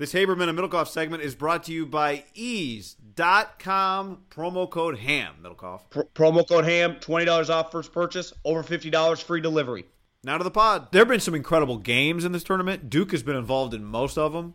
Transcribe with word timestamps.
This 0.00 0.14
Haberman 0.14 0.48
and 0.48 0.58
Middlekauff 0.58 0.88
segment 0.88 1.22
is 1.22 1.34
brought 1.34 1.64
to 1.64 1.74
you 1.74 1.84
by 1.84 2.24
eaze.com, 2.32 4.22
promo 4.30 4.70
code 4.70 4.98
HAM, 4.98 5.34
Middlekauff. 5.42 5.90
Pr- 5.90 6.00
promo 6.14 6.48
code 6.48 6.64
HAM, 6.64 6.94
$20 6.94 7.50
off 7.50 7.70
first 7.70 7.92
purchase, 7.92 8.32
over 8.42 8.62
$50 8.62 9.22
free 9.22 9.42
delivery. 9.42 9.84
Now 10.24 10.38
to 10.38 10.44
the 10.44 10.50
pod. 10.50 10.90
There 10.90 11.02
have 11.02 11.08
been 11.08 11.20
some 11.20 11.34
incredible 11.34 11.76
games 11.76 12.24
in 12.24 12.32
this 12.32 12.42
tournament. 12.42 12.88
Duke 12.88 13.10
has 13.10 13.22
been 13.22 13.36
involved 13.36 13.74
in 13.74 13.84
most 13.84 14.16
of 14.16 14.32
them. 14.32 14.54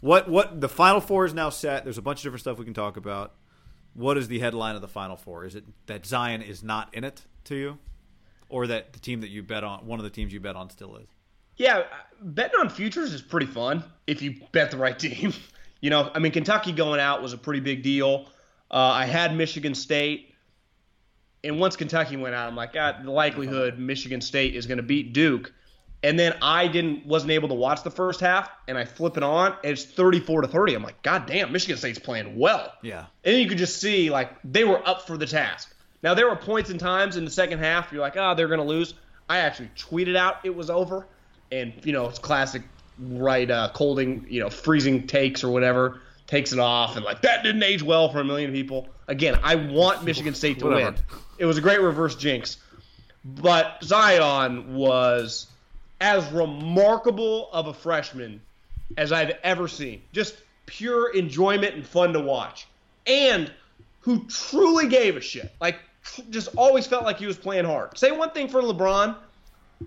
What 0.00 0.28
what 0.28 0.60
the 0.60 0.68
final 0.68 1.00
four 1.00 1.26
is 1.26 1.34
now 1.34 1.50
set. 1.50 1.82
There's 1.82 1.98
a 1.98 2.02
bunch 2.02 2.20
of 2.20 2.22
different 2.22 2.42
stuff 2.42 2.58
we 2.58 2.64
can 2.64 2.72
talk 2.72 2.96
about. 2.96 3.34
What 3.94 4.16
is 4.16 4.28
the 4.28 4.38
headline 4.38 4.76
of 4.76 4.80
the 4.80 4.86
final 4.86 5.16
four? 5.16 5.44
Is 5.44 5.56
it 5.56 5.64
that 5.86 6.06
Zion 6.06 6.40
is 6.40 6.62
not 6.62 6.94
in 6.94 7.02
it 7.02 7.22
to 7.46 7.56
you? 7.56 7.78
Or 8.48 8.68
that 8.68 8.92
the 8.92 9.00
team 9.00 9.22
that 9.22 9.30
you 9.30 9.42
bet 9.42 9.64
on, 9.64 9.86
one 9.86 9.98
of 9.98 10.04
the 10.04 10.10
teams 10.10 10.32
you 10.32 10.38
bet 10.38 10.54
on 10.54 10.70
still 10.70 10.94
is? 10.98 11.08
Yeah, 11.58 11.78
uh, 11.78 11.84
betting 12.22 12.58
on 12.58 12.70
futures 12.70 13.12
is 13.12 13.20
pretty 13.20 13.46
fun 13.46 13.84
if 14.06 14.22
you 14.22 14.36
bet 14.52 14.70
the 14.70 14.78
right 14.78 14.98
team. 15.06 15.34
you 15.80 15.90
know, 15.90 16.10
I 16.14 16.20
mean, 16.20 16.32
Kentucky 16.32 16.72
going 16.72 17.00
out 17.00 17.22
was 17.22 17.32
a 17.32 17.38
pretty 17.38 17.60
big 17.60 17.82
deal. 17.82 18.26
Uh, 18.70 18.76
I 18.76 19.04
had 19.06 19.34
Michigan 19.36 19.74
State, 19.74 20.34
and 21.42 21.58
once 21.58 21.76
Kentucky 21.76 22.16
went 22.16 22.34
out, 22.34 22.48
I'm 22.48 22.56
like, 22.56 22.72
God, 22.72 23.04
the 23.04 23.10
likelihood 23.10 23.78
Michigan 23.78 24.20
State 24.20 24.54
is 24.54 24.66
going 24.66 24.78
to 24.78 24.82
beat 24.82 25.12
Duke. 25.12 25.52
And 26.04 26.16
then 26.16 26.36
I 26.40 26.68
didn't 26.68 27.06
wasn't 27.06 27.32
able 27.32 27.48
to 27.48 27.54
watch 27.54 27.82
the 27.82 27.90
first 27.90 28.20
half, 28.20 28.48
and 28.68 28.78
I 28.78 28.84
flip 28.84 29.16
it 29.16 29.24
on, 29.24 29.56
and 29.64 29.72
it's 29.72 29.84
34 29.84 30.42
to 30.42 30.48
30. 30.48 30.74
I'm 30.74 30.82
like, 30.84 31.02
God 31.02 31.26
damn, 31.26 31.50
Michigan 31.50 31.76
State's 31.76 31.98
playing 31.98 32.38
well. 32.38 32.72
Yeah. 32.82 33.06
And 33.24 33.34
then 33.34 33.40
you 33.40 33.48
could 33.48 33.58
just 33.58 33.80
see 33.80 34.08
like 34.08 34.30
they 34.44 34.62
were 34.62 34.86
up 34.86 35.08
for 35.08 35.16
the 35.16 35.26
task. 35.26 35.74
Now 36.04 36.14
there 36.14 36.28
were 36.28 36.36
points 36.36 36.70
and 36.70 36.78
times 36.78 37.16
in 37.16 37.24
the 37.24 37.30
second 37.32 37.58
half 37.58 37.90
you're 37.90 38.00
like, 38.00 38.16
oh, 38.16 38.36
they're 38.36 38.46
going 38.46 38.60
to 38.60 38.66
lose. 38.66 38.94
I 39.28 39.38
actually 39.38 39.70
tweeted 39.76 40.16
out 40.16 40.36
it 40.44 40.54
was 40.54 40.70
over 40.70 41.08
and 41.52 41.72
you 41.84 41.92
know 41.92 42.08
it's 42.08 42.18
classic 42.18 42.62
right 42.98 43.50
uh, 43.50 43.70
colding 43.74 44.26
you 44.28 44.40
know 44.40 44.50
freezing 44.50 45.06
takes 45.06 45.44
or 45.44 45.50
whatever 45.50 46.00
takes 46.26 46.52
it 46.52 46.58
off 46.58 46.96
and 46.96 47.04
like 47.04 47.22
that 47.22 47.42
didn't 47.42 47.62
age 47.62 47.82
well 47.82 48.10
for 48.10 48.20
a 48.20 48.24
million 48.24 48.52
people. 48.52 48.88
Again 49.06 49.38
i 49.42 49.54
want 49.54 50.04
michigan 50.10 50.34
state 50.34 50.58
to 50.58 50.66
Whatever. 50.66 50.92
win. 50.92 51.00
It 51.38 51.44
was 51.46 51.56
a 51.58 51.60
great 51.60 51.80
reverse 51.80 52.16
jinx. 52.16 52.56
But 53.24 53.78
zion 53.82 54.74
was 54.74 55.46
as 56.00 56.30
remarkable 56.32 57.50
of 57.52 57.66
a 57.68 57.74
freshman 57.74 58.40
as 58.96 59.12
i've 59.12 59.32
ever 59.42 59.68
seen. 59.68 60.02
Just 60.12 60.36
pure 60.66 61.14
enjoyment 61.14 61.74
and 61.74 61.86
fun 61.86 62.12
to 62.12 62.20
watch. 62.20 62.66
And 63.06 63.50
who 64.00 64.24
truly 64.26 64.88
gave 64.88 65.16
a 65.16 65.20
shit. 65.20 65.50
Like 65.60 65.78
just 66.30 66.48
always 66.56 66.86
felt 66.86 67.04
like 67.04 67.18
he 67.18 67.26
was 67.26 67.36
playing 67.36 67.64
hard. 67.64 67.96
Say 67.98 68.10
one 68.10 68.30
thing 68.30 68.48
for 68.48 68.60
lebron 68.62 69.16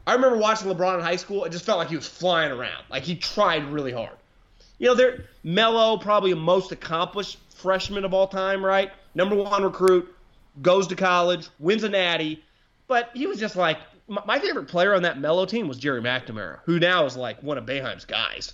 I 0.07 0.13
remember 0.13 0.38
watching 0.38 0.69
LeBron 0.69 0.96
in 0.96 1.02
high 1.02 1.16
school. 1.16 1.46
It 1.46 1.52
just 1.52 1.66
felt 1.66 1.78
like 1.78 1.90
he 1.90 1.96
was 1.96 2.07
flying 2.07 2.52
around. 2.52 2.84
Like 2.90 3.03
he 3.03 3.16
tried 3.16 3.66
really 3.66 3.91
hard. 3.91 4.16
You 4.79 4.88
know, 4.88 4.96
they're 4.96 5.25
Melo, 5.44 5.97
probably 5.97 6.31
the 6.31 6.40
most 6.40 6.72
accomplished 6.72 7.38
freshman 7.56 8.06
of 8.06 8.13
all 8.13 8.28
time, 8.28 8.66
right? 8.66 8.91
Number 9.13 9.35
one 9.35 9.63
recruit, 9.63 10.13
goes 10.62 10.88
to 10.88 10.96
college, 10.96 11.50
wins 11.59 11.84
a 11.84 11.90
natty, 11.90 12.44
but 12.88 13.09
he 13.13 13.28
was 13.28 13.40
just 13.40 13.56
like 13.56 13.78
my 14.07 14.40
favorite 14.40 14.68
player 14.68 14.94
on 14.94 15.03
that 15.03 15.19
Melo 15.19 15.46
team 15.46 15.68
was 15.68 15.78
Gerry 15.78 16.02
McNamara, 16.02 16.59
who 16.66 16.79
now 16.79 17.06
is 17.06 17.16
like 17.16 17.41
one 17.41 17.58
of 17.58 17.66
Boeheim's 17.66 18.06
guys. 18.06 18.53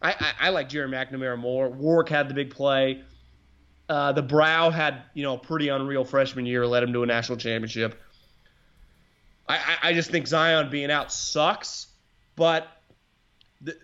I, 0.00 0.12
I, 0.12 0.32
I 0.40 0.48
like 0.50 0.68
Gerry 0.68 0.88
McNamara 0.88 1.38
more. 1.38 1.68
Warrick 1.68 2.08
had 2.08 2.28
the 2.28 2.34
big 2.34 2.50
play. 2.50 3.02
Uh, 3.88 4.12
the 4.12 4.22
Brow 4.22 4.70
had 4.70 5.02
you 5.12 5.22
know 5.22 5.34
a 5.34 5.38
pretty 5.38 5.68
unreal 5.68 6.04
freshman 6.04 6.46
year, 6.46 6.66
led 6.66 6.82
him 6.82 6.92
to 6.92 7.02
a 7.02 7.06
national 7.06 7.36
championship. 7.36 8.00
I, 9.48 9.76
I, 9.82 9.92
just 9.92 10.10
think 10.10 10.26
Zion 10.26 10.70
being 10.70 10.90
out 10.90 11.12
sucks, 11.12 11.88
but 12.34 12.66
the, 13.60 13.76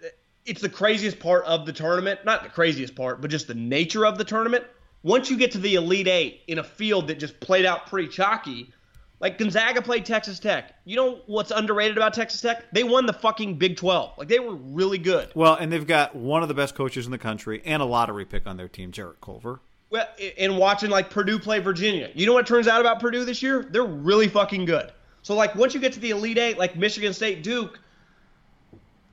it's 0.46 0.62
the 0.62 0.68
craziest 0.68 1.18
part 1.18 1.44
of 1.44 1.66
the 1.66 1.72
tournament. 1.72 2.24
Not 2.24 2.42
the 2.42 2.48
craziest 2.48 2.94
part, 2.94 3.20
but 3.20 3.30
just 3.30 3.46
the 3.46 3.54
nature 3.54 4.06
of 4.06 4.16
the 4.16 4.24
tournament. 4.24 4.64
Once 5.02 5.30
you 5.30 5.36
get 5.36 5.52
to 5.52 5.58
the 5.58 5.74
Elite 5.74 6.08
Eight 6.08 6.42
in 6.46 6.58
a 6.58 6.64
field 6.64 7.08
that 7.08 7.18
just 7.18 7.40
played 7.40 7.66
out 7.66 7.86
pretty 7.86 8.08
chalky, 8.08 8.72
like 9.20 9.36
Gonzaga 9.36 9.82
played 9.82 10.06
Texas 10.06 10.38
Tech. 10.38 10.74
You 10.84 10.96
know 10.96 11.20
what's 11.26 11.50
underrated 11.50 11.96
about 11.96 12.14
Texas 12.14 12.40
Tech? 12.40 12.70
They 12.72 12.84
won 12.84 13.06
the 13.06 13.12
fucking 13.12 13.56
Big 13.56 13.76
12. 13.76 14.18
Like 14.18 14.28
they 14.28 14.40
were 14.40 14.54
really 14.54 14.98
good. 14.98 15.30
Well, 15.34 15.54
and 15.54 15.70
they've 15.70 15.86
got 15.86 16.16
one 16.16 16.42
of 16.42 16.48
the 16.48 16.54
best 16.54 16.74
coaches 16.74 17.04
in 17.04 17.12
the 17.12 17.18
country 17.18 17.62
and 17.64 17.82
a 17.82 17.84
lottery 17.84 18.24
pick 18.24 18.46
on 18.46 18.56
their 18.56 18.68
team, 18.68 18.92
Jarrett 18.92 19.20
Culver. 19.20 19.60
Well, 19.90 20.06
and 20.38 20.56
watching 20.56 20.88
like 20.88 21.10
Purdue 21.10 21.38
play 21.38 21.58
Virginia. 21.58 22.10
You 22.14 22.26
know 22.26 22.32
what 22.32 22.46
turns 22.46 22.68
out 22.68 22.80
about 22.80 23.00
Purdue 23.00 23.24
this 23.24 23.42
year? 23.42 23.66
They're 23.68 23.82
really 23.82 24.28
fucking 24.28 24.64
good. 24.64 24.90
So 25.22 25.34
like 25.34 25.54
once 25.54 25.74
you 25.74 25.80
get 25.80 25.92
to 25.94 26.00
the 26.00 26.10
Elite 26.10 26.38
Eight, 26.38 26.58
like 26.58 26.76
Michigan 26.76 27.12
State, 27.12 27.42
Duke, 27.42 27.78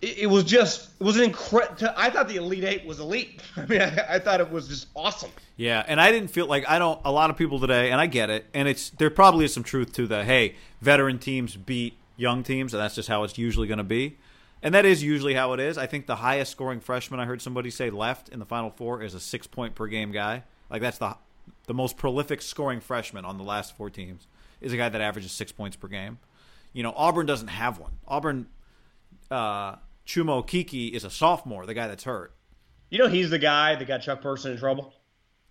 it, 0.02 0.20
it 0.20 0.28
was 0.28 0.44
just 0.44 0.90
it 1.00 1.04
was 1.04 1.18
an 1.18 1.24
incredible. 1.24 1.90
I 1.96 2.10
thought 2.10 2.28
the 2.28 2.38
Elite 2.38 2.64
Eight 2.64 2.86
was 2.86 3.00
elite. 3.00 3.42
I 3.56 3.66
mean, 3.66 3.82
I, 3.82 4.16
I 4.16 4.20
thought 4.20 4.40
it 4.40 4.50
was 4.50 4.68
just 4.68 4.88
awesome. 4.96 5.32
Yeah, 5.56 5.84
and 5.88 6.00
I 6.00 6.12
didn't 6.12 6.30
feel 6.30 6.46
like 6.46 6.68
I 6.70 6.80
don't. 6.80 7.00
A 7.04 7.12
lot 7.12 7.30
of 7.30 7.38
people 7.38 7.60
today, 7.60 7.92
and 7.92 8.00
I 8.00 8.08
get 8.08 8.30
it, 8.30 8.46
and 8.54 8.68
it's 8.68 8.90
there 8.92 9.10
probably 9.10 9.46
is 9.46 9.54
some 9.54 9.64
truth 9.64 9.94
to 9.94 10.08
the 10.08 10.24
hey, 10.24 10.56
veteran 10.82 11.20
teams 11.20 11.56
beat 11.56 11.98
young 12.16 12.44
teams, 12.44 12.74
and 12.74 12.82
that's 12.82 12.96
just 12.96 13.10
how 13.10 13.24
it's 13.24 13.38
usually 13.38 13.68
going 13.68 13.80
to 13.80 13.84
be, 13.84 14.18
and 14.62 14.74
that 14.74 14.86
is 14.86 15.04
usually 15.04 15.34
how 15.34 15.54
it 15.54 15.60
is. 15.60 15.78
I 15.78 15.88
think 15.88 16.06
the 16.06 16.18
highest 16.18 16.52
scoring 16.52 16.80
freshman 16.80 17.20
I 17.20 17.26
heard 17.26 17.42
somebody 17.42 17.70
say 17.72 17.90
left 17.90 18.30
in 18.30 18.40
the 18.40 18.46
Final 18.46 18.70
Four 18.70 19.02
is 19.02 19.14
a 19.14 19.20
six 19.20 19.48
point 19.48 19.76
per 19.76 19.88
game 19.88 20.12
guy. 20.12 20.44
Like 20.70 20.82
that's 20.82 20.98
the 20.98 21.16
the 21.68 21.74
most 21.74 21.98
prolific 21.98 22.42
scoring 22.42 22.80
freshman 22.80 23.24
on 23.24 23.38
the 23.38 23.44
last 23.44 23.78
four 23.78 23.90
teams 23.90 24.28
is 24.60 24.74
a 24.74 24.78
guy 24.78 24.90
that 24.90 25.00
averages 25.00 25.32
six 25.32 25.52
points 25.52 25.76
per 25.76 25.88
game. 25.88 26.18
You 26.74 26.84
know, 26.84 26.94
Auburn 26.96 27.26
doesn't 27.26 27.50
have 27.50 27.80
one. 27.80 27.92
Auburn, 28.08 28.48
uh, 29.30 29.76
Chuma 30.06 30.44
Okeke 30.44 30.92
is 30.92 31.04
a 31.04 31.10
sophomore, 31.10 31.66
the 31.66 31.74
guy 31.74 31.88
that's 31.88 32.04
hurt. 32.04 32.34
You 32.90 33.00
know, 33.00 33.08
he's 33.08 33.30
the 33.30 33.40
guy 33.40 33.76
that 33.76 33.86
got 33.86 34.02
Chuck 34.02 34.22
Person 34.22 34.54
in 34.54 34.58
trouble. 34.58 34.94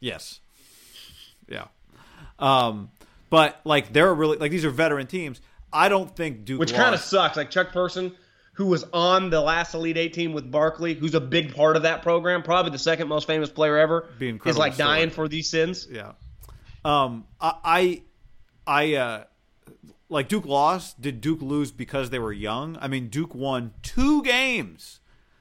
Yes. 0.01 0.41
Yeah. 1.49 1.67
Um, 2.39 2.91
but 3.31 3.61
like 3.65 3.93
they're 3.93 4.15
really 4.15 4.39
like 4.39 4.51
these 4.51 4.65
are 4.65 4.71
veteran 4.71 5.07
teams. 5.07 5.41
I 5.73 5.89
don't 5.89 6.15
think 6.15 6.45
Duke 6.45 6.61
Which 6.61 6.73
kind 6.73 6.95
of 6.95 7.01
sucks. 7.01 7.37
Like 7.37 7.51
Chuck 7.51 7.73
Person, 7.73 8.15
who 8.57 8.67
was 8.67 8.85
on 8.95 9.29
the 9.29 9.41
last 9.41 9.75
Elite 9.75 9.99
Eight 9.99 10.15
team 10.15 10.33
with 10.33 10.51
Barkley, 10.51 10.95
who's 10.95 11.15
a 11.15 11.21
big 11.21 11.55
part 11.55 11.77
of 11.77 11.83
that 11.83 12.03
program, 12.03 12.43
probably 12.43 12.73
the 12.73 12.79
second 12.79 13.07
most 13.07 13.27
famous 13.27 13.51
player 13.51 13.77
ever, 13.77 14.09
is 14.19 14.57
like 14.57 14.79
dying 14.79 15.11
for 15.11 15.29
these 15.29 15.47
sins. 15.47 15.87
Yeah. 15.91 16.13
Um, 16.83 17.27
I, 17.39 18.03
I, 18.67 18.95
uh, 18.95 19.25
like 20.09 20.29
Duke 20.29 20.47
lost. 20.47 21.03
Did 21.03 21.21
Duke 21.21 21.43
lose 21.43 21.71
because 21.71 22.09
they 22.09 22.19
were 22.19 22.33
young? 22.33 22.79
I 22.81 22.89
mean, 22.89 23.09
Duke 23.09 23.35
won 23.35 23.75
two 23.83 24.23
games 24.23 25.01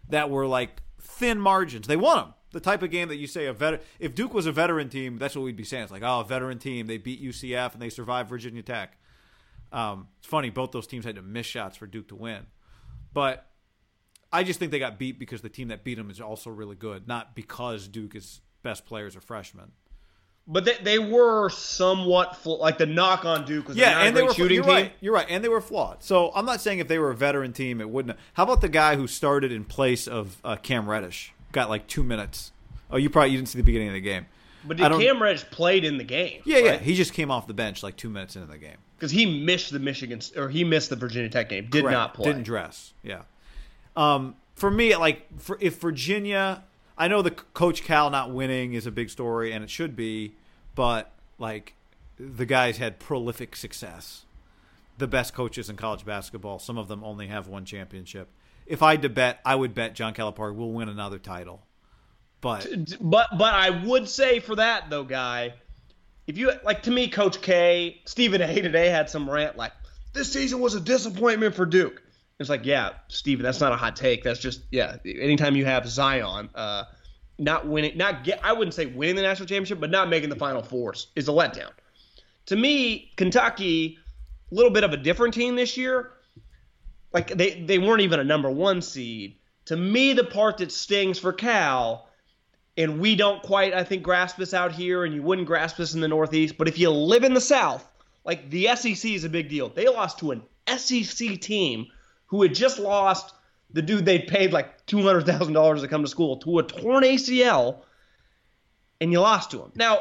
that 0.10 0.30
were 0.30 0.46
like 0.46 0.82
thin 1.00 1.40
margins. 1.40 1.88
They 1.88 1.96
won 1.96 2.18
them. 2.18 2.34
The 2.52 2.60
type 2.60 2.84
of 2.84 2.92
game 2.92 3.08
that 3.08 3.16
you 3.16 3.28
say 3.28 3.46
a 3.46 3.54
vet. 3.54 3.82
If 3.98 4.14
Duke 4.14 4.34
was 4.34 4.46
a 4.46 4.52
veteran 4.52 4.90
team, 4.90 5.18
that's 5.18 5.38
what 5.38 5.44
we'd 5.44 5.56
be 5.56 5.64
saying. 5.64 5.84
It's 5.84 5.92
like, 5.92 6.04
oh, 6.04 6.20
a 6.20 6.26
veteran 6.26 6.60
team. 6.60 6.88
They 6.88 6.98
beat 6.98 7.24
UCF 7.24 7.74
and 7.74 7.82
they 7.82 7.90
survived 7.90 8.28
Virginia 8.28 8.62
Tech. 8.62 8.98
Um, 9.72 10.08
it's 10.20 10.28
funny. 10.28 10.50
Both 10.50 10.72
those 10.72 10.88
teams 10.88 11.06
had 11.06 11.16
to 11.16 11.22
miss 11.22 11.46
shots 11.46 11.78
for 11.78 11.88
Duke 11.88 12.10
to 12.10 12.16
win, 12.16 12.46
but 13.16 13.48
I 14.32 14.44
just 14.44 14.60
think 14.60 14.72
they 14.72 14.80
got 14.80 15.00
beat 15.00 15.18
because 15.18 15.42
the 15.42 15.50
team 15.50 15.70
that 15.70 15.84
beat 15.84 15.96
them 15.96 16.12
is 16.12 16.22
also 16.22 16.52
really 16.52 16.76
good, 16.76 17.08
not 17.08 17.36
because 17.36 17.88
Duke 17.88 18.14
is 18.16 18.42
best 18.62 18.86
players 18.86 19.16
are 19.16 19.22
freshmen. 19.22 19.72
But 20.48 20.66
they, 20.66 20.76
they 20.84 21.00
were 21.00 21.50
somewhat 21.50 22.36
fl- 22.36 22.58
like 22.58 22.78
the 22.78 22.86
knock 22.86 23.26
on 23.26 23.46
Duke 23.46 23.68
was 23.68 23.78
Yeah, 23.78 24.02
and 24.02 24.16
they 24.16 24.22
were 24.22 24.34
shooting 24.34 24.56
you're 24.56 24.64
team. 24.64 24.74
right. 24.74 24.92
You're 25.02 25.14
right, 25.14 25.26
and 25.28 25.44
they 25.44 25.50
were 25.50 25.62
flawed. 25.62 26.04
So 26.04 26.32
I'm 26.36 26.46
not 26.46 26.62
saying 26.62 26.78
if 26.80 26.88
they 26.88 27.00
were 27.00 27.10
a 27.10 27.16
veteran 27.16 27.52
team, 27.54 27.82
it 27.82 27.90
wouldn't. 27.90 28.20
How 28.34 28.44
about 28.44 28.62
the 28.62 28.70
guy 28.70 28.96
who 28.96 29.08
started 29.08 29.52
in 29.52 29.64
place 29.66 30.08
of 30.08 30.38
uh, 30.44 30.58
Cam 30.58 30.88
Reddish? 30.88 31.34
Got 31.52 31.70
like 31.70 31.88
two 31.88 32.04
minutes. 32.04 32.52
Oh, 32.92 32.98
you 32.98 33.10
probably 33.10 33.32
you 33.32 33.38
didn't 33.38 33.48
see 33.50 33.58
the 33.58 33.64
beginning 33.64 33.88
of 33.88 33.96
the 33.96 34.02
game. 34.02 34.28
But 34.68 34.78
did 34.78 34.90
don't- 34.90 35.02
Cam 35.02 35.22
Reddish 35.22 35.44
played 35.46 35.86
in 35.86 35.98
the 35.98 36.04
game? 36.04 36.42
Yeah, 36.46 36.58
yeah. 36.60 36.78
He 36.78 36.96
just 36.96 37.14
came 37.14 37.32
off 37.32 37.48
the 37.48 37.54
bench 37.54 37.84
like 37.84 37.96
two 37.96 38.10
minutes 38.10 38.36
into 38.36 38.48
the 38.48 38.58
game. 38.58 38.78
because 38.98 39.12
he 39.12 39.26
missed 39.44 39.72
the 39.72 39.80
Michigan 39.80 40.22
or 40.36 40.50
he 40.50 40.64
missed 40.64 40.90
the 40.90 40.96
Virginia 40.96 41.30
Tech 41.30 41.50
game. 41.50 41.68
Did 41.70 41.84
Correct. 41.84 41.94
not 41.94 42.14
play. 42.14 42.26
Didn't 42.26 42.44
dress. 42.44 42.94
Yeah. 43.04 43.24
Um, 43.96 44.36
for 44.56 44.72
me, 44.72 44.96
like 44.96 45.40
for, 45.40 45.58
if 45.62 45.80
Virginia, 45.80 46.64
I 46.98 47.08
know 47.08 47.22
the 47.22 47.32
Coach 47.32 47.84
Cal 47.84 48.10
not 48.10 48.32
winning 48.32 48.74
is 48.74 48.86
a 48.86 48.92
big 48.92 49.10
story, 49.10 49.52
and 49.52 49.64
it 49.64 49.70
should 49.70 49.96
be, 49.96 50.34
but 50.76 51.12
like 51.38 51.74
the 52.18 52.46
guys 52.46 52.78
had 52.78 53.00
prolific 53.00 53.56
success. 53.56 54.24
The 54.98 55.08
best 55.08 55.34
coaches 55.34 55.70
in 55.70 55.76
college 55.76 56.06
basketball. 56.06 56.60
Some 56.60 56.78
of 56.78 56.88
them 56.88 57.04
only 57.04 57.28
have 57.28 57.48
one 57.50 57.66
championship. 57.66 58.30
If 58.66 58.82
I 58.82 58.92
had 58.92 59.02
to 59.02 59.10
bet, 59.10 59.42
I 59.46 59.56
would 59.56 59.76
bet 59.76 59.94
John 59.94 60.14
Calipari 60.14 60.56
will 60.56 60.72
win 60.72 60.88
another 60.88 61.20
title. 61.20 61.64
But 62.46 62.68
But 63.02 63.30
but 63.40 63.56
I 63.56 63.72
would 63.72 64.08
say 64.08 64.40
for 64.40 64.56
that 64.58 64.92
though, 64.92 65.04
guy, 65.04 65.56
if 66.28 66.38
you 66.38 66.52
like 66.64 66.84
to 66.84 66.92
me, 66.92 67.08
Coach 67.08 67.42
K, 67.42 68.00
Stephen 68.06 68.40
A. 68.40 68.62
today 68.62 68.90
had 68.90 69.10
some 69.10 69.28
rant 69.28 69.58
like 69.58 69.72
this 70.14 70.32
season 70.32 70.60
was 70.60 70.76
a 70.76 70.80
disappointment 70.80 71.56
for 71.56 71.66
Duke. 71.66 72.04
It's 72.40 72.48
like, 72.48 72.64
yeah, 72.64 72.92
Stephen, 73.08 73.42
that's 73.42 73.60
not 73.60 73.72
a 73.72 73.76
hot 73.76 73.96
take. 73.96 74.24
That's 74.24 74.40
just 74.40 74.62
yeah. 74.70 74.98
Anytime 75.04 75.56
you 75.56 75.66
have 75.66 75.88
Zion, 75.90 76.52
uh, 76.54 76.84
not 77.40 77.66
winning, 77.66 77.98
not 77.98 78.24
get, 78.24 78.40
I 78.44 78.54
wouldn't 78.54 78.76
say 78.76 78.86
winning 78.86 79.16
the 79.16 79.24
national 79.24 79.48
championship, 79.48 79.80
but 79.80 79.90
not 79.90 80.10
making 80.10 80.30
the 80.30 80.36
Final 80.36 80.62
Fours 80.62 81.08
is 81.16 81.28
a 81.28 81.32
letdown. 81.32 81.72
To 82.46 82.56
me, 82.56 83.12
Kentucky, 83.16 83.98
a 84.52 84.54
little 84.54 84.72
bit 84.72 84.84
of 84.84 84.94
a 84.94 84.98
different 84.98 85.34
team 85.34 85.56
this 85.56 85.78
year. 85.78 86.12
Like 87.12 87.30
they 87.30 87.62
they 87.62 87.80
weren't 87.80 88.02
even 88.02 88.20
a 88.20 88.24
number 88.24 88.52
one 88.52 88.84
seed. 88.84 89.38
To 89.66 89.76
me, 89.76 90.14
the 90.14 90.24
part 90.24 90.60
that 90.60 90.72
stings 90.72 91.18
for 91.18 91.34
Cal 91.34 92.08
and 92.78 93.00
we 93.00 93.16
don't 93.16 93.42
quite, 93.42 93.74
I 93.74 93.84
think, 93.84 94.04
grasp 94.04 94.38
this 94.38 94.54
out 94.54 94.72
here, 94.72 95.06
and 95.06 95.14
you 95.14 95.24
wouldn't 95.24 95.48
grasp 95.48 95.78
this 95.78 95.94
in 95.94 96.02
the 96.02 96.08
Northeast. 96.08 96.58
But 96.58 96.68
if 96.68 96.78
you 96.78 96.90
live 96.90 97.24
in 97.24 97.34
the 97.34 97.42
South, 97.42 97.88
like 98.26 98.50
the 98.50 98.68
SEC 98.76 99.12
is 99.12 99.24
a 99.24 99.30
big 99.30 99.50
deal. 99.50 99.70
They 99.70 99.88
lost 99.88 100.20
to 100.20 100.32
an 100.32 100.42
SEC 100.68 101.40
team 101.40 101.88
who 102.28 102.42
had 102.42 102.54
just 102.54 102.80
lost 102.80 103.34
the 103.72 103.82
dude 103.82 104.06
they 104.06 104.20
paid 104.20 104.52
like 104.52 104.86
two 104.86 105.02
hundred 105.02 105.26
thousand 105.26 105.54
dollars 105.54 105.82
to 105.82 105.88
come 105.88 106.04
to 106.04 106.10
school 106.10 106.38
to 106.38 106.60
a 106.60 106.64
torn 106.64 107.04
ACL, 107.04 107.80
and 109.00 109.12
you 109.12 109.22
lost 109.22 109.52
to 109.52 109.62
him. 109.62 109.72
Now, 109.76 110.00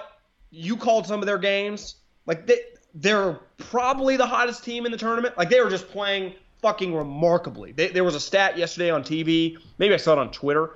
you 0.51 0.77
called 0.77 1.07
some 1.07 1.21
of 1.21 1.27
their 1.27 1.39
games 1.39 1.97
like 2.27 2.47
they, 2.47 2.61
they're 2.95 3.41
probably 3.59 4.17
the 4.17 4.27
hottest 4.27 4.65
team 4.65 4.87
in 4.87 4.93
the 4.93 4.99
tournament. 4.99 5.37
Like 5.37 5.51
they 5.51 5.61
were 5.61 5.71
just 5.71 5.89
playing 5.89 6.35
fucking 6.63 6.95
remarkably. 6.95 7.73
They, 7.73 7.89
there 7.89 8.05
was 8.05 8.15
a 8.15 8.21
stat 8.21 8.57
yesterday 8.57 8.91
on 8.91 9.03
TV, 9.03 9.59
maybe 9.79 9.93
I 9.95 9.99
saw 9.99 10.13
it 10.13 10.19
on 10.19 10.31
Twitter 10.31 10.71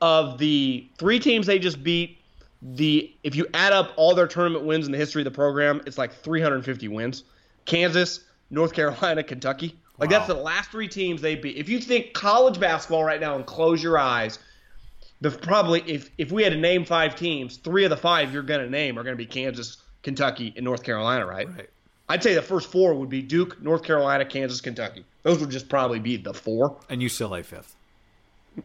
of 0.00 0.38
the 0.38 0.88
three 0.98 1.18
teams 1.18 1.46
they 1.46 1.58
just 1.58 1.82
beat, 1.82 2.18
the 2.62 3.14
if 3.22 3.34
you 3.34 3.46
add 3.54 3.72
up 3.72 3.92
all 3.96 4.14
their 4.14 4.26
tournament 4.26 4.64
wins 4.64 4.86
in 4.86 4.92
the 4.92 4.98
history 4.98 5.22
of 5.22 5.24
the 5.24 5.30
program, 5.30 5.80
it's 5.86 5.98
like 5.98 6.12
350 6.12 6.88
wins. 6.88 7.24
Kansas, 7.64 8.20
North 8.50 8.72
Carolina, 8.72 9.22
Kentucky. 9.22 9.78
Like 9.98 10.08
that's 10.08 10.26
the 10.26 10.34
last 10.34 10.70
three 10.70 10.88
teams 10.88 11.20
they 11.20 11.34
beat. 11.34 11.56
If 11.58 11.68
you 11.68 11.78
think 11.78 12.14
college 12.14 12.58
basketball 12.58 13.04
right 13.04 13.20
now 13.20 13.36
and 13.36 13.44
close 13.44 13.82
your 13.82 13.98
eyes, 13.98 14.38
the 15.20 15.30
probably 15.30 15.82
if 15.86 16.10
if 16.16 16.32
we 16.32 16.42
had 16.42 16.52
to 16.52 16.58
name 16.58 16.86
five 16.86 17.14
teams, 17.16 17.58
three 17.58 17.84
of 17.84 17.90
the 17.90 17.96
five 17.96 18.32
you're 18.32 18.42
gonna 18.42 18.68
name 18.68 18.98
are 18.98 19.02
gonna 19.02 19.16
be 19.16 19.26
Kansas, 19.26 19.76
Kentucky, 20.02 20.54
and 20.56 20.64
North 20.64 20.82
Carolina, 20.82 21.26
right? 21.26 21.48
Right. 21.48 21.70
I'd 22.08 22.22
say 22.22 22.34
the 22.34 22.42
first 22.42 22.72
four 22.72 22.94
would 22.94 23.10
be 23.10 23.20
Duke, 23.22 23.62
North 23.62 23.82
Carolina, 23.82 24.24
Kansas, 24.24 24.60
Kentucky. 24.60 25.04
Those 25.22 25.38
would 25.40 25.50
just 25.50 25.68
probably 25.68 26.00
be 26.00 26.16
the 26.16 26.32
four. 26.34 26.76
and 26.88 27.00
UCLA 27.02 27.44
fifth. 27.44 27.76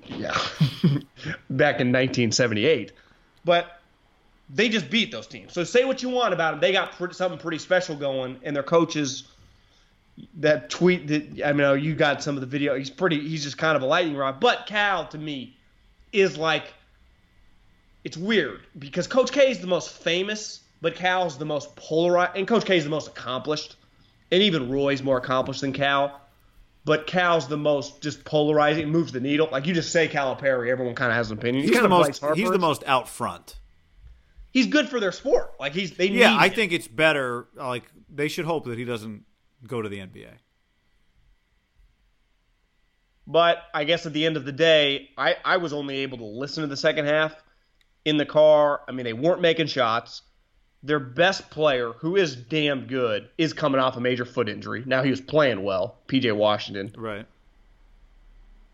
Yeah. 0.08 0.34
Back 1.50 1.80
in 1.80 1.92
1978. 1.92 2.92
But 3.44 3.82
they 4.50 4.70
just 4.70 4.90
beat 4.90 5.12
those 5.12 5.28
teams. 5.28 5.54
So 5.54 5.64
say 5.64 5.86
what 5.86 6.02
you 6.02 6.10
want 6.10 6.34
about 6.34 6.52
them. 6.52 6.62
They 6.62 6.72
got 6.72 6.94
something 7.16 7.40
pretty 7.40 7.60
special 7.60 7.96
going, 7.96 8.40
and 8.44 8.56
their 8.56 8.64
coaches. 8.64 9.24
That 10.36 10.70
tweet 10.70 11.08
that 11.08 11.46
I 11.46 11.52
mean, 11.52 11.62
oh, 11.62 11.74
you 11.74 11.94
got 11.94 12.24
some 12.24 12.36
of 12.36 12.42
the 12.42 12.48
video. 12.48 12.76
He's 12.76 12.90
pretty. 12.90 13.28
He's 13.28 13.44
just 13.44 13.58
kind 13.58 13.76
of 13.76 13.82
a 13.82 13.86
lightning 13.86 14.16
rod. 14.16 14.40
But 14.40 14.66
Cal, 14.66 15.08
to 15.08 15.18
me, 15.18 15.58
is 16.12 16.38
like. 16.38 16.74
It's 18.04 18.16
weird 18.16 18.62
because 18.78 19.08
Coach 19.08 19.32
K 19.32 19.50
is 19.50 19.60
the 19.60 19.68
most 19.68 19.90
famous, 19.90 20.62
but 20.80 20.96
Cal's 20.96 21.40
the 21.40 21.46
most 21.46 21.76
polarized, 21.76 22.38
and 22.38 22.48
Coach 22.48 22.64
K 22.64 22.78
is 22.78 22.84
the 22.84 22.90
most 22.90 23.08
accomplished, 23.08 23.78
and 24.32 24.44
even 24.44 24.70
Roy's 24.72 25.02
more 25.02 25.18
accomplished 25.18 25.62
than 25.62 25.74
Cal 25.74 26.22
but 26.86 27.08
Cal's 27.08 27.48
the 27.48 27.58
most 27.58 28.02
just 28.02 28.24
polarizing, 28.24 28.90
moves 28.90 29.12
the 29.12 29.20
needle. 29.20 29.50
Like 29.52 29.66
you 29.66 29.74
just 29.74 29.92
say 29.92 30.08
Calipari, 30.08 30.70
everyone 30.70 30.94
kind 30.96 31.12
of 31.12 31.18
has 31.18 31.32
an 31.32 31.38
opinion. 31.40 31.64
He's, 31.64 31.72
kind 31.72 31.82
the 31.82 31.86
of 31.96 32.22
most. 32.22 32.24
He's 32.36 32.52
the 32.52 32.60
most 32.60 32.84
out 32.86 33.10
front. 33.10 33.60
He's 34.52 34.68
good 34.68 34.88
for 34.88 35.00
their 35.00 35.12
sport. 35.12 35.56
Like 35.60 35.74
he's 35.74 35.92
they 35.98 36.08
Yeah, 36.08 36.36
I 36.38 36.48
him. 36.48 36.54
think 36.54 36.72
it's 36.72 36.88
better. 36.88 37.48
Like 37.56 37.84
they 38.10 38.28
should 38.28 38.46
hope 38.46 38.66
that 38.66 38.78
he 38.78 38.86
doesn't 38.86 39.26
go 39.68 39.82
to 39.82 39.90
the 39.90 39.98
NBA. 39.98 40.30
But 43.28 43.58
I 43.74 43.84
guess 43.84 44.06
at 44.06 44.14
the 44.14 44.26
end 44.26 44.38
of 44.38 44.46
the 44.46 44.52
day, 44.52 45.10
I 45.18 45.36
I 45.44 45.58
was 45.58 45.74
only 45.74 45.98
able 45.98 46.20
to 46.20 46.26
listen 46.26 46.62
to 46.62 46.68
the 46.68 46.78
second 46.78 47.06
half 47.06 47.36
in 48.06 48.18
the 48.18 48.26
car. 48.26 48.82
I 48.88 48.92
mean, 48.92 49.06
they 49.06 49.14
weren't 49.14 49.42
making 49.42 49.68
shots. 49.68 50.22
Their 50.86 51.00
best 51.00 51.50
player, 51.50 51.94
who 51.94 52.16
is 52.16 52.36
damn 52.36 52.86
good, 52.86 53.30
is 53.38 53.54
coming 53.54 53.82
off 53.82 53.98
a 53.98 54.00
major 54.00 54.26
foot 54.26 54.48
injury. 54.48 54.84
Now 54.86 55.02
he 55.04 55.10
was 55.10 55.22
playing 55.22 55.64
well, 55.64 55.98
PJ 56.08 56.36
Washington. 56.36 56.94
Right. 56.98 57.26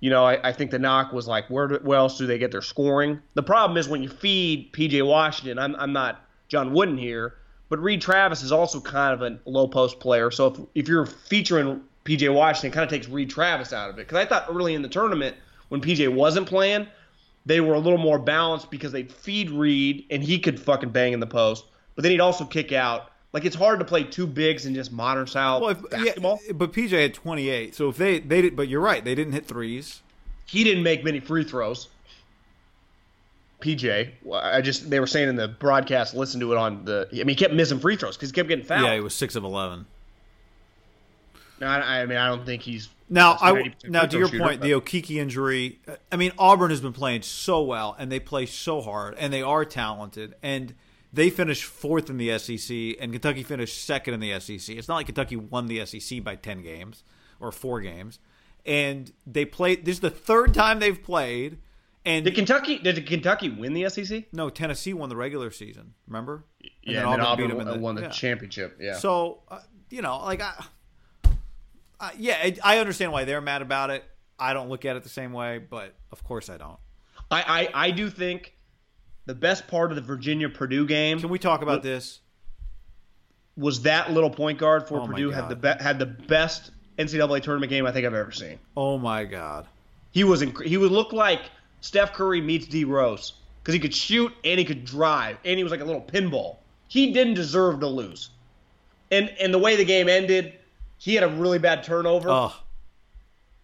You 0.02 0.10
know, 0.10 0.26
I, 0.26 0.50
I 0.50 0.52
think 0.52 0.72
the 0.72 0.80
knock 0.80 1.14
was 1.14 1.28
like, 1.28 1.50
where, 1.50 1.68
do, 1.68 1.80
where 1.84 2.00
else 2.00 2.18
do 2.18 2.26
they 2.26 2.38
get 2.38 2.52
their 2.52 2.62
scoring? 2.62 3.22
The 3.36 3.44
problem 3.44 3.78
is 3.78 3.88
when 3.88 4.04
you 4.04 4.10
feed 4.10 4.74
PJ 4.74 5.06
Washington, 5.06 5.60
I'm, 5.60 5.76
I'm 5.78 5.94
not 5.94 6.26
John 6.50 6.74
Wooden 6.74 6.98
here, 6.98 7.36
but 7.70 7.80
Reid 7.80 8.02
Travis 8.02 8.42
is 8.42 8.52
also 8.52 8.82
kind 8.82 9.14
of 9.14 9.22
a 9.22 9.50
low 9.50 9.68
post 9.68 10.00
player. 10.00 10.32
So 10.32 10.48
if, 10.48 10.60
if 10.76 10.88
you're 10.90 11.06
featuring 11.06 11.82
PJ 12.04 12.34
Washington, 12.34 12.72
it 12.72 12.74
kind 12.74 12.84
of 12.84 12.90
takes 12.90 13.08
Reid 13.08 13.30
Travis 13.30 13.72
out 13.72 13.90
of 13.90 14.00
it. 14.00 14.08
Because 14.08 14.18
I 14.18 14.26
thought 14.26 14.48
early 14.50 14.74
in 14.74 14.82
the 14.82 14.90
tournament, 14.90 15.38
when 15.70 15.80
PJ 15.80 16.14
wasn't 16.14 16.48
playing, 16.48 16.88
they 17.46 17.62
were 17.62 17.76
a 17.76 17.80
little 17.80 17.98
more 17.98 18.20
balanced 18.20 18.70
because 18.70 18.92
they'd 18.92 19.12
feed 19.12 19.50
Reid 19.50 20.06
and 20.10 20.24
he 20.24 20.40
could 20.40 20.60
fucking 20.60 20.90
bang 20.90 21.14
in 21.14 21.20
the 21.20 21.28
post. 21.28 21.66
But 21.96 22.04
then 22.04 22.12
he'd 22.12 22.22
also 22.22 22.46
kick 22.46 22.72
out. 22.72 23.12
Like 23.34 23.46
it's 23.46 23.56
hard 23.56 23.80
to 23.80 23.86
play 23.86 24.04
two 24.04 24.28
bigs 24.28 24.66
in 24.66 24.76
just 24.76 24.92
modern 24.92 25.26
style 25.28 25.62
Well, 25.62 25.70
if, 25.70 25.90
basketball. 25.90 26.40
yeah, 26.46 26.52
but 26.54 26.74
PJ 26.74 26.90
had 27.02 27.14
28. 27.14 27.74
So 27.76 27.90
if 27.90 27.98
they 27.98 28.20
they 28.20 28.42
did, 28.42 28.56
but 28.56 28.68
you're 28.68 28.82
right, 28.82 29.04
they 29.06 29.16
didn't 29.16 29.34
hit 29.34 29.46
threes. 29.48 30.02
he 30.46 30.64
didn't 30.66 30.84
make 30.84 31.04
many 31.04 31.20
free 31.22 31.44
throws. 31.46 31.88
PJ, 33.62 34.10
I 34.34 34.62
just 34.62 34.90
they 34.90 35.00
were 35.00 35.06
saying 35.08 35.30
in 35.30 35.36
the 35.36 35.48
broadcast. 35.48 36.16
Listen 36.16 36.40
to 36.40 36.52
it 36.52 36.58
on 36.58 36.84
the. 36.84 37.08
I 37.12 37.18
mean, 37.18 37.30
he 37.30 37.36
kept 37.36 37.54
missing 37.54 37.80
free 37.80 37.96
throws 37.96 38.18
because 38.18 38.30
he 38.32 38.34
kept 38.34 38.50
getting 38.50 38.66
fouled. 38.66 38.86
Yeah, 38.86 38.96
he 38.96 39.02
was 39.02 39.14
six 39.14 39.36
of 39.36 39.44
11. 39.44 39.86
No, 41.60 41.68
I, 41.68 42.02
I 42.02 42.06
mean, 42.08 42.18
I 42.18 42.28
don't 42.28 42.44
think 42.44 42.64
he's 42.64 42.90
Now, 43.08 43.34
a 43.34 43.38
I 43.40 43.52
90% 43.54 43.90
now 43.90 44.06
to 44.08 44.18
your 44.18 44.28
shooter, 44.30 44.40
point, 44.44 44.62
but- 44.62 44.66
the 44.66 44.72
Okeke 44.72 45.18
injury. 45.18 45.80
I 46.12 46.16
mean, 46.16 46.32
Auburn 46.40 46.72
has 46.72 46.82
been 46.82 46.92
playing 46.94 47.22
so 47.22 47.62
well, 47.62 47.96
and 48.00 48.12
they 48.12 48.20
play 48.20 48.48
so 48.48 48.82
hard, 48.82 49.16
and 49.20 49.32
they 49.32 49.44
are 49.44 49.64
talented, 49.64 50.34
and 50.42 50.74
they 51.14 51.30
finished 51.30 51.64
fourth 51.66 52.10
in 52.10 52.18
the 52.18 52.38
SEC, 52.40 52.98
and 53.00 53.12
Kentucky 53.12 53.44
finished 53.44 53.84
second 53.84 54.14
in 54.14 54.20
the 54.20 54.40
SEC. 54.40 54.76
It's 54.76 54.88
not 54.88 54.96
like 54.96 55.08
Kentucky 55.08 55.36
won 55.36 55.68
the 55.68 55.86
SEC 55.86 56.24
by 56.24 56.36
ten 56.36 56.62
games 56.62 57.04
or 57.40 57.52
four 57.52 57.82
games, 57.82 58.20
and 58.66 59.12
they 59.26 59.46
played. 59.46 59.86
This 59.86 59.96
is 59.96 60.02
the 60.02 60.10
third 60.10 60.54
time 60.54 60.80
they've 60.80 61.02
played, 61.02 61.58
and 62.06 62.24
Did 62.26 62.36
Kentucky? 62.36 62.78
Did 62.80 63.06
Kentucky 63.06 63.50
win 63.50 63.74
the 63.74 63.90
SEC? 63.90 64.26
no, 64.32 64.50
Tennessee 64.50 64.94
won 64.94 65.10
the 65.10 65.16
regular 65.16 65.52
season. 65.52 65.94
Remember? 66.08 66.46
And 66.62 66.72
yeah, 66.84 67.02
then 67.02 67.06
and 67.06 67.14
then 67.14 67.20
Auburn 67.22 67.46
Auburn 67.46 67.46
'em 67.46 67.52
in 67.52 67.58
won, 67.68 67.68
the- 67.78 67.80
won 67.84 67.96
the 67.96 68.02
yeah. 68.04 68.10
championship. 68.10 68.78
Yeah. 68.80 68.96
So 68.96 69.42
uh, 69.50 69.60
you 69.90 70.02
know, 70.02 70.20
like 70.20 70.42
I, 72.00 72.12
yeah, 72.18 72.38
I, 72.42 72.56
I 72.64 72.78
understand 72.80 73.12
why 73.12 73.26
they're 73.26 73.42
mad 73.42 73.62
about 73.62 73.90
it. 73.90 74.04
I 74.40 74.54
don't 74.54 74.70
look 74.70 74.86
at 74.86 74.96
it 74.96 75.04
the 75.04 75.10
same 75.10 75.34
way, 75.34 75.60
but 75.60 75.94
of 76.12 76.24
course 76.24 76.50
I 76.50 76.58
don't. 76.58 76.80
I, 77.30 77.70
I 77.74 77.88
I 77.88 77.92
do 77.92 78.10
think 78.10 78.56
the 79.32 79.36
best 79.36 79.66
part 79.70 79.92
of 79.92 79.96
the 79.96 80.02
Virginia 80.02 80.50
Purdue 80.50 80.86
game. 80.86 81.18
Can 81.22 81.30
we 81.30 81.40
talk 81.40 81.62
about 81.62 81.84
this? 81.84 82.20
was 83.58 83.82
that 83.84 84.12
little 84.12 84.30
point 84.30 84.58
guard 84.58 84.88
for 84.88 85.00
Oh 85.02 85.08
Purdue 85.08 85.30
had 85.30 85.50
the 85.50 85.56
be- 85.56 85.84
had 85.84 86.00
the 86.00 86.06
best 86.06 86.72
NCAA 86.98 87.42
tournament 87.42 87.70
game 87.70 87.86
I 87.86 87.92
think 87.92 88.06
I've 88.06 88.14
ever 88.14 88.32
seen. 88.32 88.58
Oh 88.78 88.98
my 88.98 89.24
god. 89.26 89.68
He 90.12 90.24
was 90.24 90.42
inc- 90.42 90.66
he 90.66 90.78
would 90.78 90.92
look 90.92 91.14
like 91.14 91.42
Steph 91.82 92.14
Curry 92.14 92.42
meets 92.42 92.66
D 92.68 92.84
Rose 92.86 93.34
because 93.62 93.74
he 93.74 93.80
could 93.80 93.94
shoot 93.94 94.32
and 94.44 94.58
he 94.60 94.66
could 94.66 94.86
drive 94.86 95.38
and 95.46 95.58
he 95.58 95.64
was 95.64 95.72
like 95.72 95.82
a 95.82 95.86
little 95.86 96.02
pinball. 96.02 96.58
He 96.88 97.12
didn't 97.14 97.36
deserve 97.36 97.80
to 97.82 97.88
lose, 97.88 98.30
and 99.12 99.30
and 99.40 99.54
the 99.54 99.60
way 99.60 99.76
the 99.76 99.86
game 99.86 100.10
ended, 100.10 100.54
he 100.98 101.16
had 101.16 101.24
a 101.24 101.30
really 101.30 101.60
bad 101.60 101.84
turnover. 101.84 102.30
Oh, 102.30 102.54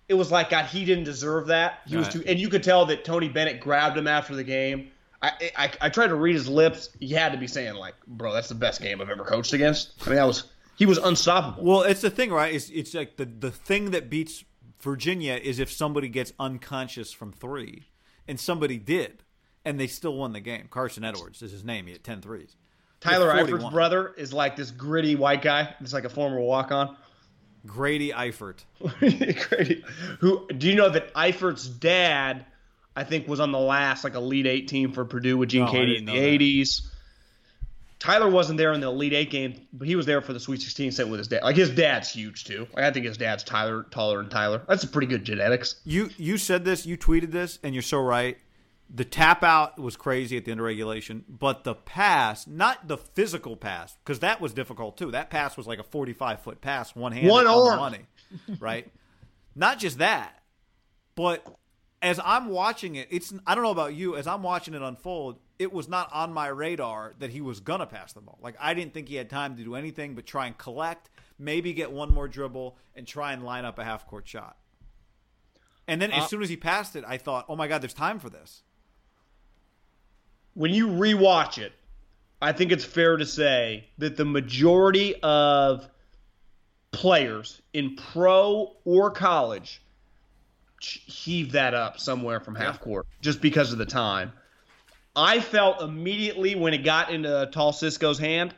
It 0.10 0.14
was 0.16 0.32
like 0.32 0.50
God, 0.50 0.66
he 0.66 0.84
didn't 0.86 1.04
deserve 1.06 1.48
that. 1.48 1.80
He 1.88 1.96
was 1.98 2.08
Right. 2.08 2.14
too, 2.14 2.24
and 2.28 2.40
you 2.40 2.50
could 2.50 2.64
tell 2.64 2.86
that 2.88 3.04
Tony 3.06 3.30
Bennett 3.30 3.60
grabbed 3.62 3.98
him 3.98 4.08
after 4.08 4.36
the 4.36 4.44
game. 4.44 4.92
I, 5.22 5.52
I 5.56 5.72
I 5.82 5.90
tried 5.90 6.08
to 6.08 6.16
read 6.16 6.36
his 6.36 6.48
lips. 6.48 6.90
He 7.00 7.10
had 7.10 7.32
to 7.32 7.38
be 7.38 7.48
saying 7.48 7.76
like, 7.76 7.96
"Bro, 8.06 8.34
that's 8.34 8.50
the 8.50 8.56
best 8.56 8.82
game 8.82 9.02
I've 9.02 9.10
ever 9.10 9.24
coached 9.24 9.54
against." 9.54 9.94
I 10.06 10.10
mean, 10.10 10.18
that 10.18 10.28
was 10.28 10.44
he 10.76 10.86
was 10.86 11.00
unstoppable. 11.00 11.64
well, 11.64 11.82
it's 11.82 12.02
the 12.02 12.10
thing, 12.10 12.32
right? 12.32 12.54
It's 12.54 12.70
it's 12.70 12.94
like 12.94 13.18
the 13.18 13.26
the 13.26 13.52
thing 13.52 13.92
that 13.92 14.10
beats 14.10 14.44
Virginia 14.80 15.34
is 15.34 15.60
if 15.60 15.72
somebody 15.72 16.08
gets 16.08 16.34
unconscious 16.40 17.12
from 17.12 17.32
three, 17.32 17.88
and 18.28 18.40
somebody 18.40 18.78
did, 18.78 19.24
and 19.66 19.80
they 19.80 19.88
still 19.88 20.16
won 20.16 20.34
the 20.34 20.40
game. 20.40 20.68
Carson 20.70 21.04
Edwards 21.04 21.42
is 21.42 21.52
his 21.52 21.64
name. 21.64 21.88
He 21.88 21.94
had 21.94 22.04
10 22.04 22.22
threes. 22.22 22.56
Tyler 23.00 23.30
Eifert's 23.30 23.70
brother 23.70 24.14
is 24.18 24.34
like 24.34 24.56
this 24.56 24.72
gritty 24.72 25.16
white 25.16 25.42
guy. 25.42 25.74
It's 25.82 25.94
like 25.94 26.06
a 26.06 26.10
former 26.10 26.40
walk 26.40 26.72
on. 26.72 26.96
Grady 27.66 28.12
Eifert. 28.12 28.64
Grady, 29.50 29.84
who 30.20 30.48
do 30.48 30.68
you 30.68 30.76
know 30.76 30.90
that 30.90 31.14
Eifert's 31.14 31.68
dad, 31.68 32.46
I 32.98 33.04
think, 33.04 33.28
was 33.28 33.40
on 33.40 33.52
the 33.52 33.60
last 33.60 34.04
like 34.04 34.16
Elite 34.16 34.48
Eight 34.48 34.68
team 34.68 34.92
for 34.92 35.06
Purdue 35.06 35.38
with 35.38 35.50
Gene 35.50 35.64
oh, 35.64 35.66
No, 35.68 35.72
Katie 35.72 35.98
in 35.98 36.06
the 36.06 36.14
know 36.14 36.20
that. 36.20 36.26
eighties. 36.26 36.90
Tyler 38.00 38.30
wasn't 38.30 38.58
there 38.58 38.74
in 38.74 38.80
the 38.82 38.88
Elite 38.88 39.14
Eight 39.14 39.32
game, 39.32 39.68
but 39.74 39.88
he 39.88 39.96
was 39.96 40.06
there 40.06 40.22
for 40.22 40.32
the 40.34 40.40
Sweet 40.40 40.62
Sixteen 40.62 40.92
set 40.92 41.08
with 41.08 41.18
his 41.20 41.28
dad. 41.28 41.44
Like 41.44 41.56
his 41.56 41.70
dad's 41.72 42.12
huge 42.12 42.44
too. 42.46 42.68
Like 42.76 42.86
I 42.86 42.92
think 42.92 43.06
his 43.06 43.18
dad's 43.18 43.44
Tyler 43.44 43.84
taller 43.90 44.18
than 44.18 44.30
Tyler. 44.30 44.62
That's 44.68 44.84
a 44.84 44.88
pretty 44.88 45.08
good 45.08 45.24
genetics. 45.24 45.76
You 45.84 46.10
you 46.18 46.38
said 46.38 46.64
this, 46.66 46.86
you 46.86 46.98
tweeted 46.98 47.32
this, 47.32 47.58
and 47.64 47.74
you're 47.74 47.82
so 47.82 48.00
right. 48.00 48.38
The 48.90 49.04
tap 49.04 49.44
out 49.44 49.78
was 49.78 49.98
crazy 49.98 50.38
at 50.38 50.46
the 50.46 50.52
end 50.52 50.62
of 50.62 50.66
regulation, 50.66 51.26
but 51.28 51.66
the 51.66 51.76
pass, 51.76 52.48
not 52.48 52.88
the 52.88 52.98
physical 52.98 53.58
pass, 53.58 53.98
because 54.04 54.20
that 54.20 54.40
was 54.40 54.54
difficult 54.54 54.98
too. 54.98 55.12
That 55.12 55.30
pass 55.30 55.58
was 55.58 55.68
like 55.68 55.80
a 55.80 55.84
45 55.84 56.42
foot 56.42 56.62
pass, 56.62 56.96
one 56.96 57.12
hand, 57.12 57.28
One 57.28 57.48
on 57.48 57.68
arm. 57.72 57.80
money, 57.80 58.06
right? 58.62 58.90
not 59.56 59.78
just 59.80 59.98
that, 59.98 60.40
but 61.16 61.46
as 62.08 62.20
I'm 62.24 62.50
watching 62.50 62.96
it, 62.96 63.08
it's 63.12 63.34
I 63.46 63.56
don't 63.56 63.64
know 63.64 63.72
about 63.72 63.94
you. 63.94 64.16
As 64.16 64.28
I'm 64.28 64.44
watching 64.44 64.74
it 64.74 64.82
unfold, 64.82 65.40
it 65.60 65.72
was 65.72 65.88
not 65.88 66.12
on 66.14 66.34
my 66.34 66.48
radar 66.48 67.14
that 67.20 67.30
he 67.30 67.42
was 67.42 67.60
gonna 67.60 67.88
pass 67.88 68.14
the 68.14 68.22
ball. 68.22 68.38
Like 68.42 68.56
I 68.60 68.74
didn't 68.74 68.94
think 68.94 69.10
he 69.10 69.16
had 69.16 69.30
time 69.30 69.56
to 69.58 69.64
do 69.64 69.76
anything 69.76 70.16
but 70.16 70.26
try 70.26 70.48
and 70.48 70.58
collect, 70.58 71.10
maybe 71.38 71.74
get 71.74 71.92
one 71.92 72.14
more 72.14 72.28
dribble, 72.28 72.78
and 72.96 73.08
try 73.08 73.34
and 73.34 73.44
line 73.44 73.66
up 73.66 73.80
a 73.80 73.84
half 73.84 74.08
court 74.08 74.28
shot. 74.28 74.58
And 75.88 76.02
then 76.02 76.12
as 76.12 76.24
uh, 76.24 76.28
soon 76.28 76.42
as 76.42 76.50
he 76.50 76.58
passed 76.58 76.96
it, 76.96 77.04
I 77.08 77.18
thought, 77.18 77.46
"Oh 77.48 77.56
my 77.56 77.68
God, 77.68 77.82
there's 77.82 77.94
time 77.94 78.20
for 78.20 78.30
this." 78.30 78.64
when 80.58 80.74
you 80.74 80.88
rewatch 80.88 81.60
it, 81.60 81.72
I 82.42 82.52
think 82.52 82.72
it's 82.72 82.84
fair 82.84 83.16
to 83.16 83.28
say 83.28 83.90
that 84.00 84.18
the 84.18 84.26
majority 84.26 85.16
of 85.22 85.88
players 86.92 87.62
in 87.74 87.96
pro 87.96 88.76
or 88.84 89.12
college 89.12 89.84
heave 90.82 91.52
that 91.54 91.74
up 91.74 92.00
somewhere 92.00 92.40
from 92.40 92.56
half 92.56 92.80
court 92.80 93.08
just 93.22 93.42
because 93.42 93.72
of 93.72 93.78
the 93.78 93.86
time. 93.86 94.32
I 95.16 95.40
felt 95.40 95.82
immediately 95.82 96.56
when 96.56 96.74
it 96.74 96.84
got 96.84 97.10
into 97.10 97.50
Tall 97.52 97.74
Cisco's 97.74 98.20
hand. 98.20 98.54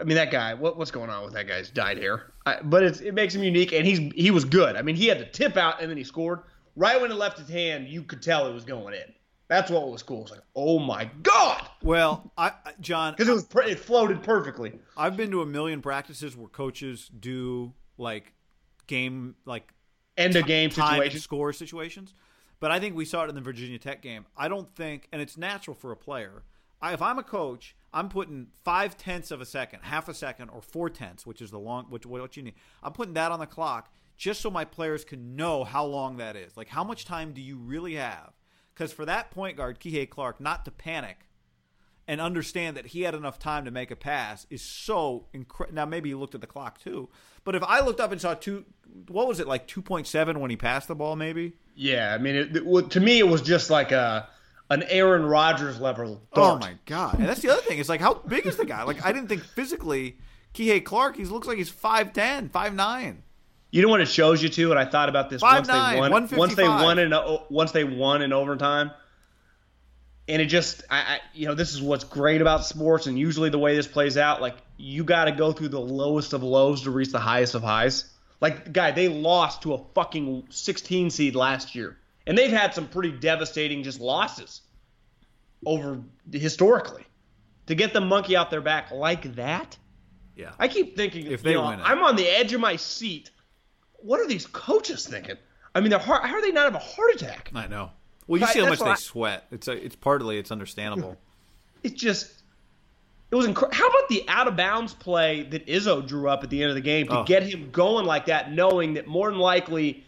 I 0.00 0.04
mean, 0.04 0.14
that 0.16 0.30
guy. 0.30 0.54
What, 0.54 0.78
what's 0.78 0.90
going 0.90 1.10
on 1.10 1.22
with 1.24 1.34
that 1.34 1.46
guy's 1.46 1.68
dyed 1.70 1.98
hair? 1.98 2.32
I, 2.46 2.60
but 2.62 2.82
it's, 2.82 3.00
it 3.00 3.12
makes 3.12 3.34
him 3.34 3.42
unique, 3.42 3.72
and 3.72 3.86
he's 3.86 3.98
he 4.14 4.30
was 4.30 4.46
good. 4.46 4.74
I 4.76 4.82
mean, 4.82 4.96
he 4.96 5.06
had 5.06 5.18
the 5.18 5.26
tip 5.26 5.58
out, 5.58 5.82
and 5.82 5.90
then 5.90 5.98
he 5.98 6.04
scored. 6.04 6.40
Right 6.76 6.98
when 6.98 7.10
it 7.10 7.16
left 7.16 7.38
his 7.38 7.50
hand, 7.50 7.88
you 7.88 8.02
could 8.02 8.22
tell 8.22 8.46
it 8.46 8.54
was 8.54 8.64
going 8.64 8.94
in. 8.94 9.12
That's 9.48 9.70
what 9.70 9.86
was 9.90 10.02
cool. 10.02 10.22
It's 10.22 10.30
like, 10.30 10.40
oh 10.56 10.78
my 10.78 11.10
god, 11.22 11.68
Well, 11.82 12.32
I, 12.38 12.52
I- 12.64 12.72
John, 12.80 13.12
because 13.12 13.28
it 13.28 13.32
was 13.32 13.68
it 13.70 13.78
floated 13.78 14.22
perfectly. 14.22 14.72
I've 14.96 15.14
been 15.14 15.30
to 15.32 15.42
a 15.42 15.46
million 15.46 15.82
practices 15.82 16.34
where 16.34 16.48
coaches 16.48 17.10
do 17.20 17.74
like 17.98 18.32
game 18.86 19.34
like 19.44 19.74
End 20.16 20.36
of 20.36 20.46
game 20.46 20.70
time 20.70 21.10
score 21.10 21.52
situations. 21.52 22.14
But 22.60 22.70
I 22.70 22.78
think 22.78 22.94
we 22.94 23.04
saw 23.04 23.24
it 23.24 23.28
in 23.28 23.34
the 23.34 23.40
Virginia 23.40 23.78
Tech 23.78 24.02
game. 24.02 24.24
I 24.36 24.46
don't 24.46 24.72
think, 24.76 25.08
and 25.12 25.20
it's 25.20 25.36
natural 25.36 25.74
for 25.74 25.90
a 25.90 25.96
player. 25.96 26.44
I, 26.80 26.92
if 26.92 27.02
I'm 27.02 27.18
a 27.18 27.22
coach, 27.22 27.74
I'm 27.92 28.08
putting 28.08 28.48
five 28.64 28.96
tenths 28.96 29.30
of 29.30 29.40
a 29.40 29.46
second, 29.46 29.80
half 29.82 30.08
a 30.08 30.14
second, 30.14 30.50
or 30.50 30.62
four 30.62 30.88
tenths, 30.88 31.26
which 31.26 31.42
is 31.42 31.50
the 31.50 31.58
long, 31.58 31.86
which 31.88 32.06
what 32.06 32.36
you 32.36 32.42
need. 32.42 32.54
I'm 32.82 32.92
putting 32.92 33.14
that 33.14 33.32
on 33.32 33.40
the 33.40 33.46
clock 33.46 33.92
just 34.16 34.40
so 34.40 34.50
my 34.50 34.64
players 34.64 35.04
can 35.04 35.34
know 35.34 35.64
how 35.64 35.84
long 35.84 36.18
that 36.18 36.36
is. 36.36 36.56
Like, 36.56 36.68
how 36.68 36.84
much 36.84 37.04
time 37.04 37.32
do 37.32 37.40
you 37.40 37.56
really 37.56 37.94
have? 37.94 38.32
Because 38.74 38.92
for 38.92 39.04
that 39.06 39.30
point 39.30 39.56
guard, 39.56 39.80
Kihei 39.80 40.08
Clark, 40.08 40.40
not 40.40 40.64
to 40.64 40.70
panic 40.70 41.26
and 42.12 42.20
understand 42.20 42.76
that 42.76 42.88
he 42.88 43.00
had 43.00 43.14
enough 43.14 43.38
time 43.38 43.64
to 43.64 43.70
make 43.70 43.90
a 43.90 43.96
pass 43.96 44.46
is 44.50 44.60
so 44.60 45.24
incredible. 45.32 45.74
Now 45.74 45.86
maybe 45.86 46.10
he 46.10 46.14
looked 46.14 46.34
at 46.34 46.42
the 46.42 46.46
clock 46.46 46.78
too, 46.78 47.08
but 47.42 47.54
if 47.54 47.62
I 47.62 47.80
looked 47.80 48.00
up 48.00 48.12
and 48.12 48.20
saw 48.20 48.34
two, 48.34 48.66
what 49.08 49.26
was 49.26 49.40
it 49.40 49.48
like 49.48 49.66
two 49.66 49.80
point 49.80 50.06
seven 50.06 50.38
when 50.38 50.50
he 50.50 50.56
passed 50.56 50.88
the 50.88 50.94
ball? 50.94 51.16
Maybe. 51.16 51.54
Yeah, 51.74 52.14
I 52.14 52.18
mean, 52.18 52.34
it, 52.34 52.54
it, 52.54 52.90
to 52.90 53.00
me, 53.00 53.18
it 53.18 53.26
was 53.26 53.40
just 53.40 53.70
like 53.70 53.92
a 53.92 54.28
an 54.68 54.82
Aaron 54.90 55.24
Rodgers 55.24 55.80
level. 55.80 56.20
Oh 56.34 56.58
my 56.58 56.74
god! 56.84 57.18
And 57.18 57.26
that's 57.26 57.40
the 57.40 57.48
other 57.48 57.62
thing. 57.62 57.78
It's 57.78 57.88
like 57.88 58.02
how 58.02 58.12
big 58.12 58.44
is 58.44 58.58
the 58.58 58.66
guy? 58.66 58.82
Like 58.82 59.02
I 59.02 59.10
didn't 59.10 59.28
think 59.28 59.42
physically, 59.42 60.18
Kihei 60.52 60.84
Clark. 60.84 61.16
He 61.16 61.24
looks 61.24 61.48
like 61.48 61.56
he's 61.56 61.70
5'10", 61.70 62.50
5'9". 62.50 63.16
You 63.70 63.80
know 63.80 63.88
what 63.88 64.02
it 64.02 64.08
shows 64.08 64.42
you 64.42 64.50
too, 64.50 64.70
and 64.70 64.78
I 64.78 64.84
thought 64.84 65.08
about 65.08 65.30
this 65.30 65.40
once 65.40 65.66
5'9", 65.66 65.92
they 65.92 66.00
won. 66.00 66.28
Once 66.36 66.54
they 66.56 66.68
won 66.68 66.98
in 66.98 67.14
once 67.48 67.72
they 67.72 67.84
won 67.84 68.20
in 68.20 68.34
overtime, 68.34 68.90
and 70.28 70.40
it 70.40 70.46
just, 70.46 70.82
I, 70.90 70.96
I, 70.98 71.20
you 71.34 71.46
know, 71.46 71.54
this 71.54 71.72
is 71.74 71.82
what's 71.82 72.04
great 72.04 72.40
about 72.40 72.64
sports, 72.64 73.06
and 73.06 73.18
usually 73.18 73.50
the 73.50 73.58
way 73.58 73.74
this 73.76 73.86
plays 73.86 74.16
out, 74.16 74.40
like 74.40 74.56
you 74.76 75.04
got 75.04 75.24
to 75.26 75.32
go 75.32 75.52
through 75.52 75.68
the 75.68 75.80
lowest 75.80 76.32
of 76.32 76.42
lows 76.42 76.82
to 76.82 76.90
reach 76.90 77.10
the 77.10 77.18
highest 77.18 77.54
of 77.54 77.62
highs. 77.62 78.08
Like, 78.40 78.72
guy, 78.72 78.90
they 78.90 79.08
lost 79.08 79.62
to 79.62 79.74
a 79.74 79.84
fucking 79.94 80.44
16 80.50 81.10
seed 81.10 81.34
last 81.36 81.74
year, 81.74 81.96
and 82.26 82.36
they've 82.36 82.50
had 82.50 82.74
some 82.74 82.88
pretty 82.88 83.12
devastating 83.12 83.82
just 83.82 84.00
losses 84.00 84.62
over 85.64 86.00
historically. 86.30 87.04
To 87.66 87.76
get 87.76 87.92
the 87.92 88.00
monkey 88.00 88.36
out 88.36 88.50
their 88.50 88.60
back 88.60 88.90
like 88.90 89.36
that, 89.36 89.76
Yeah. 90.34 90.50
I 90.58 90.66
keep 90.66 90.96
thinking 90.96 91.26
If 91.30 91.42
they 91.42 91.54
know, 91.54 91.66
win 91.66 91.78
it. 91.78 91.82
I'm 91.84 92.02
on 92.02 92.16
the 92.16 92.26
edge 92.26 92.52
of 92.52 92.60
my 92.60 92.76
seat. 92.76 93.30
What 93.98 94.18
are 94.20 94.26
these 94.26 94.46
coaches 94.46 95.06
thinking? 95.06 95.36
I 95.74 95.80
mean, 95.80 95.90
they're 95.90 96.00
heart, 96.00 96.24
how 96.24 96.34
are 96.34 96.42
they 96.42 96.50
not 96.50 96.64
have 96.64 96.74
a 96.74 96.84
heart 96.84 97.14
attack? 97.14 97.50
I 97.54 97.68
know. 97.68 97.90
Well, 98.26 98.38
you 98.40 98.46
Right, 98.46 98.52
see 98.54 98.60
how 98.60 98.68
much 98.68 98.78
they 98.78 98.84
I- 98.86 98.94
sweat. 98.94 99.46
It's 99.50 99.68
a, 99.68 99.72
it's 99.72 99.96
partly 99.96 100.38
it's 100.38 100.50
understandable. 100.50 101.16
It's 101.84 101.94
just, 102.00 102.30
it 103.32 103.34
was 103.34 103.44
incredible. 103.44 103.76
How 103.76 103.88
about 103.88 104.08
the 104.08 104.24
out 104.28 104.46
of 104.46 104.54
bounds 104.56 104.94
play 104.94 105.42
that 105.50 105.66
Izzo 105.66 106.06
drew 106.06 106.28
up 106.28 106.44
at 106.44 106.50
the 106.50 106.62
end 106.62 106.68
of 106.70 106.76
the 106.76 106.80
game 106.80 107.08
to 107.08 107.18
Oh. 107.18 107.24
get 107.24 107.42
him 107.42 107.72
going 107.72 108.06
like 108.06 108.26
that, 108.26 108.52
knowing 108.52 108.94
that 108.94 109.08
more 109.08 109.28
than 109.28 109.40
likely 109.40 110.04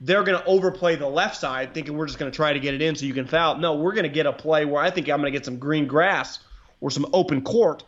they're 0.00 0.22
going 0.22 0.38
to 0.38 0.44
overplay 0.46 0.94
the 0.94 1.08
left 1.08 1.34
side, 1.36 1.74
thinking 1.74 1.96
we're 1.96 2.06
just 2.06 2.20
going 2.20 2.30
to 2.30 2.36
try 2.36 2.52
to 2.52 2.60
get 2.60 2.74
it 2.74 2.80
in 2.80 2.94
so 2.94 3.06
you 3.06 3.12
can 3.12 3.26
foul. 3.26 3.56
No, 3.56 3.74
we're 3.74 3.92
going 3.92 4.04
to 4.04 4.08
get 4.08 4.24
a 4.26 4.32
play 4.32 4.64
where 4.64 4.80
I 4.80 4.88
think 4.88 5.08
I'm 5.08 5.18
going 5.20 5.32
to 5.32 5.36
get 5.36 5.44
some 5.44 5.58
green 5.58 5.88
grass 5.88 6.38
or 6.80 6.92
some 6.92 7.06
open 7.12 7.42
court 7.42 7.82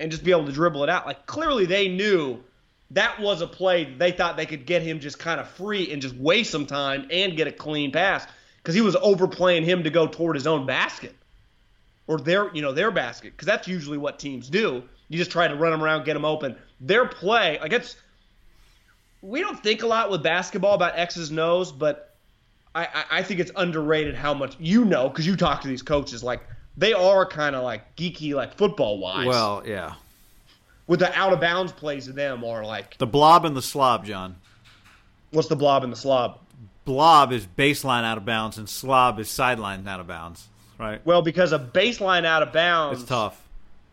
and 0.00 0.10
just 0.10 0.24
be 0.24 0.30
able 0.30 0.46
to 0.46 0.52
dribble 0.52 0.82
it 0.84 0.88
out. 0.88 1.04
Like 1.04 1.26
clearly 1.26 1.66
they 1.66 1.88
knew 1.88 2.42
that 2.92 3.20
was 3.20 3.42
a 3.42 3.46
play 3.46 3.84
they 3.84 4.10
thought 4.10 4.38
they 4.38 4.46
could 4.46 4.64
get 4.64 4.80
him 4.80 5.00
just 5.00 5.18
kind 5.18 5.38
of 5.38 5.48
free 5.50 5.92
and 5.92 6.00
just 6.00 6.14
waste 6.16 6.50
some 6.50 6.64
time 6.64 7.06
and 7.10 7.36
get 7.36 7.46
a 7.46 7.52
clean 7.52 7.92
pass 7.92 8.26
because 8.64 8.74
he 8.74 8.80
was 8.80 8.96
overplaying 8.96 9.62
him 9.62 9.84
to 9.84 9.90
go 9.90 10.06
toward 10.06 10.34
his 10.34 10.46
own 10.46 10.64
basket 10.64 11.14
or 12.06 12.18
their 12.18 12.52
you 12.54 12.62
know 12.62 12.72
their 12.72 12.90
basket 12.90 13.32
because 13.32 13.46
that's 13.46 13.68
usually 13.68 13.98
what 13.98 14.18
teams 14.18 14.48
do. 14.48 14.82
You 15.08 15.18
just 15.18 15.30
try 15.30 15.46
to 15.46 15.54
run 15.54 15.70
them 15.70 15.82
around, 15.82 16.04
get 16.04 16.14
them 16.14 16.24
open. 16.24 16.56
Their 16.80 17.06
play, 17.06 17.58
like 17.60 17.72
it's 17.72 17.96
we 19.20 19.40
don't 19.40 19.62
think 19.62 19.82
a 19.82 19.86
lot 19.86 20.10
with 20.10 20.22
basketball 20.22 20.74
about 20.74 20.98
X's 20.98 21.30
and 21.30 21.38
O's, 21.38 21.72
but 21.72 22.14
I, 22.74 22.84
I, 22.86 23.04
I 23.18 23.22
think 23.22 23.40
it's 23.40 23.52
underrated 23.54 24.14
how 24.14 24.34
much 24.34 24.56
you 24.58 24.84
know 24.84 25.08
because 25.08 25.26
you 25.26 25.36
talk 25.36 25.60
to 25.62 25.68
these 25.68 25.82
coaches. 25.82 26.22
Like 26.24 26.42
they 26.76 26.94
are 26.94 27.26
kind 27.26 27.54
of 27.54 27.62
like 27.62 27.96
geeky, 27.96 28.34
like 28.34 28.56
football 28.56 28.98
wise. 28.98 29.26
well, 29.26 29.62
yeah. 29.66 29.94
with 30.86 31.00
the 31.00 31.14
out 31.16 31.34
of 31.34 31.40
bounds 31.40 31.72
plays 31.72 32.08
of 32.08 32.14
them 32.14 32.44
are 32.44 32.64
like 32.64 32.96
The 32.96 33.06
blob 33.06 33.44
and 33.44 33.54
the 33.54 33.62
slob, 33.62 34.06
John. 34.06 34.36
what's 35.30 35.48
the 35.48 35.56
blob 35.56 35.84
and 35.84 35.92
the 35.92 35.96
slob? 35.96 36.40
Blob 36.84 37.32
is 37.32 37.46
baseline 37.46 38.04
out 38.04 38.18
of 38.18 38.24
bounds, 38.24 38.58
and 38.58 38.68
slob 38.68 39.18
is 39.18 39.28
sideline 39.30 39.86
out 39.88 40.00
of 40.00 40.06
bounds. 40.06 40.48
Right. 40.78 41.04
Well, 41.06 41.22
because 41.22 41.52
a 41.52 41.58
baseline 41.58 42.24
out 42.24 42.42
of 42.42 42.52
bounds, 42.52 43.00
It's 43.00 43.08
tough. 43.08 43.40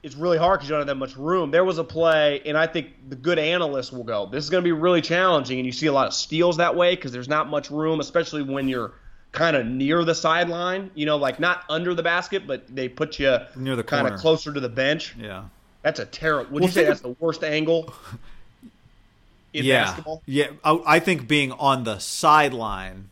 it's 0.03 0.15
really 0.15 0.37
hard 0.37 0.59
because 0.59 0.69
you 0.69 0.73
don't 0.73 0.79
have 0.81 0.87
that 0.87 0.95
much 0.95 1.15
room. 1.15 1.51
There 1.51 1.63
was 1.63 1.77
a 1.77 1.83
play, 1.83 2.41
and 2.45 2.57
I 2.57 2.67
think 2.67 2.87
the 3.09 3.15
good 3.15 3.39
analysts 3.39 3.91
will 3.91 4.03
go, 4.03 4.25
this 4.25 4.43
is 4.43 4.49
going 4.49 4.63
to 4.63 4.67
be 4.67 4.71
really 4.71 5.01
challenging, 5.01 5.59
and 5.59 5.65
you 5.65 5.71
see 5.71 5.87
a 5.87 5.93
lot 5.93 6.07
of 6.07 6.13
steals 6.13 6.57
that 6.57 6.75
way 6.75 6.95
because 6.95 7.11
there's 7.11 7.29
not 7.29 7.49
much 7.49 7.69
room, 7.71 7.99
especially 7.99 8.41
when 8.41 8.67
you're 8.67 8.93
kind 9.31 9.55
of 9.55 9.65
near 9.65 10.03
the 10.03 10.15
sideline. 10.15 10.91
You 10.95 11.05
know, 11.05 11.17
like 11.17 11.39
not 11.39 11.63
under 11.69 11.93
the 11.93 12.03
basket, 12.03 12.45
but 12.47 12.63
they 12.73 12.89
put 12.89 13.19
you 13.19 13.37
Near 13.55 13.75
the 13.75 13.83
kind 13.83 14.07
of 14.07 14.19
closer 14.19 14.51
to 14.51 14.59
the 14.59 14.69
bench. 14.69 15.15
Yeah. 15.17 15.43
That's 15.83 15.99
a 15.99 16.05
terrible. 16.05 16.51
Would 16.53 16.63
you 16.63 16.69
say 16.69 16.83
that's 16.85 17.01
the 17.01 17.15
worst 17.19 17.43
angle 17.43 17.93
in 19.53 19.65
yeah, 19.65 19.85
basketball? 19.85 20.23
yeah. 20.25 20.51
I, 20.63 20.81
I 20.85 20.99
think 20.99 21.27
being 21.27 21.51
on 21.53 21.83
the 21.83 21.99
sideline, 21.99 23.09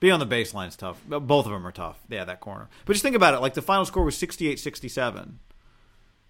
being 0.00 0.12
on 0.12 0.20
the 0.20 0.26
baseline 0.26 0.68
is 0.68 0.76
tough. 0.76 1.02
Both 1.06 1.46
of 1.46 1.52
them 1.52 1.66
are 1.66 1.72
tough. 1.72 1.98
Yeah, 2.08 2.24
that 2.24 2.40
corner. 2.40 2.68
But 2.84 2.94
just 2.94 3.02
think 3.02 3.16
about 3.16 3.34
it. 3.34 3.40
Like 3.40 3.54
the 3.54 3.62
final 3.62 3.84
score 3.84 4.04
was 4.04 4.16
68-67. 4.16 5.34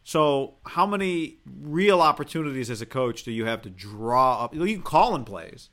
So 0.05 0.55
how 0.64 0.87
many 0.87 1.37
real 1.61 2.00
opportunities 2.00 2.71
as 2.71 2.81
a 2.81 2.87
coach 2.87 3.25
do 3.25 3.31
you 3.31 3.45
have 3.45 3.61
to 3.62 3.71
draw 3.71 4.45
up? 4.45 4.55
You 4.55 4.64
can 4.64 4.83
call 4.83 5.14
in 5.14 5.25
plays, 5.25 5.69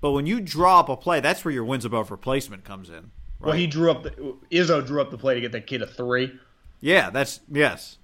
but 0.00 0.12
when 0.12 0.24
you 0.24 0.40
draw 0.40 0.80
up 0.80 0.88
a 0.88 0.96
play, 0.96 1.20
that's 1.20 1.44
where 1.44 1.52
your 1.52 1.64
wins 1.64 1.84
above 1.84 2.10
replacement 2.10 2.64
comes 2.64 2.88
in. 2.88 3.10
Well, 3.38 3.52
he 3.52 3.66
drew 3.66 3.90
up 3.90 4.02
the 4.02 4.10
Izzo 4.50 4.84
drew 4.86 5.02
up 5.02 5.10
the 5.10 5.18
play 5.18 5.34
to 5.34 5.42
get 5.42 5.52
that 5.52 5.66
kid 5.66 5.82
a 5.82 5.86
three. 5.86 6.32
Yeah, 6.80 7.10
that's 7.10 7.40
yes. 7.52 7.98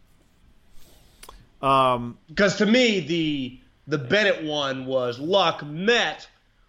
Um, 1.63 2.19
Because 2.29 2.57
to 2.57 2.67
me, 2.67 3.01
the 3.01 3.61
the 3.87 3.99
Bennett 3.99 4.45
one 4.45 4.87
was 4.87 5.19
luck 5.19 5.65
met. 5.65 6.29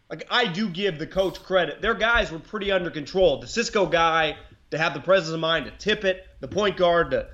Like 0.10 0.26
I 0.30 0.46
do 0.46 0.70
give 0.70 1.00
the 1.00 1.08
coach 1.08 1.42
credit. 1.42 1.82
Their 1.82 1.94
guys 1.94 2.32
were 2.32 2.40
pretty 2.40 2.72
under 2.72 2.90
control. 2.90 3.40
The 3.40 3.48
Cisco 3.48 3.86
guy 3.86 4.38
to 4.72 4.78
have 4.78 4.94
the 4.94 5.00
presence 5.00 5.34
of 5.34 5.40
mind 5.40 5.66
to 5.66 5.72
tip 5.72 6.04
it, 6.04 6.26
the 6.40 6.48
point 6.48 6.78
guard 6.78 7.12
to 7.12 7.28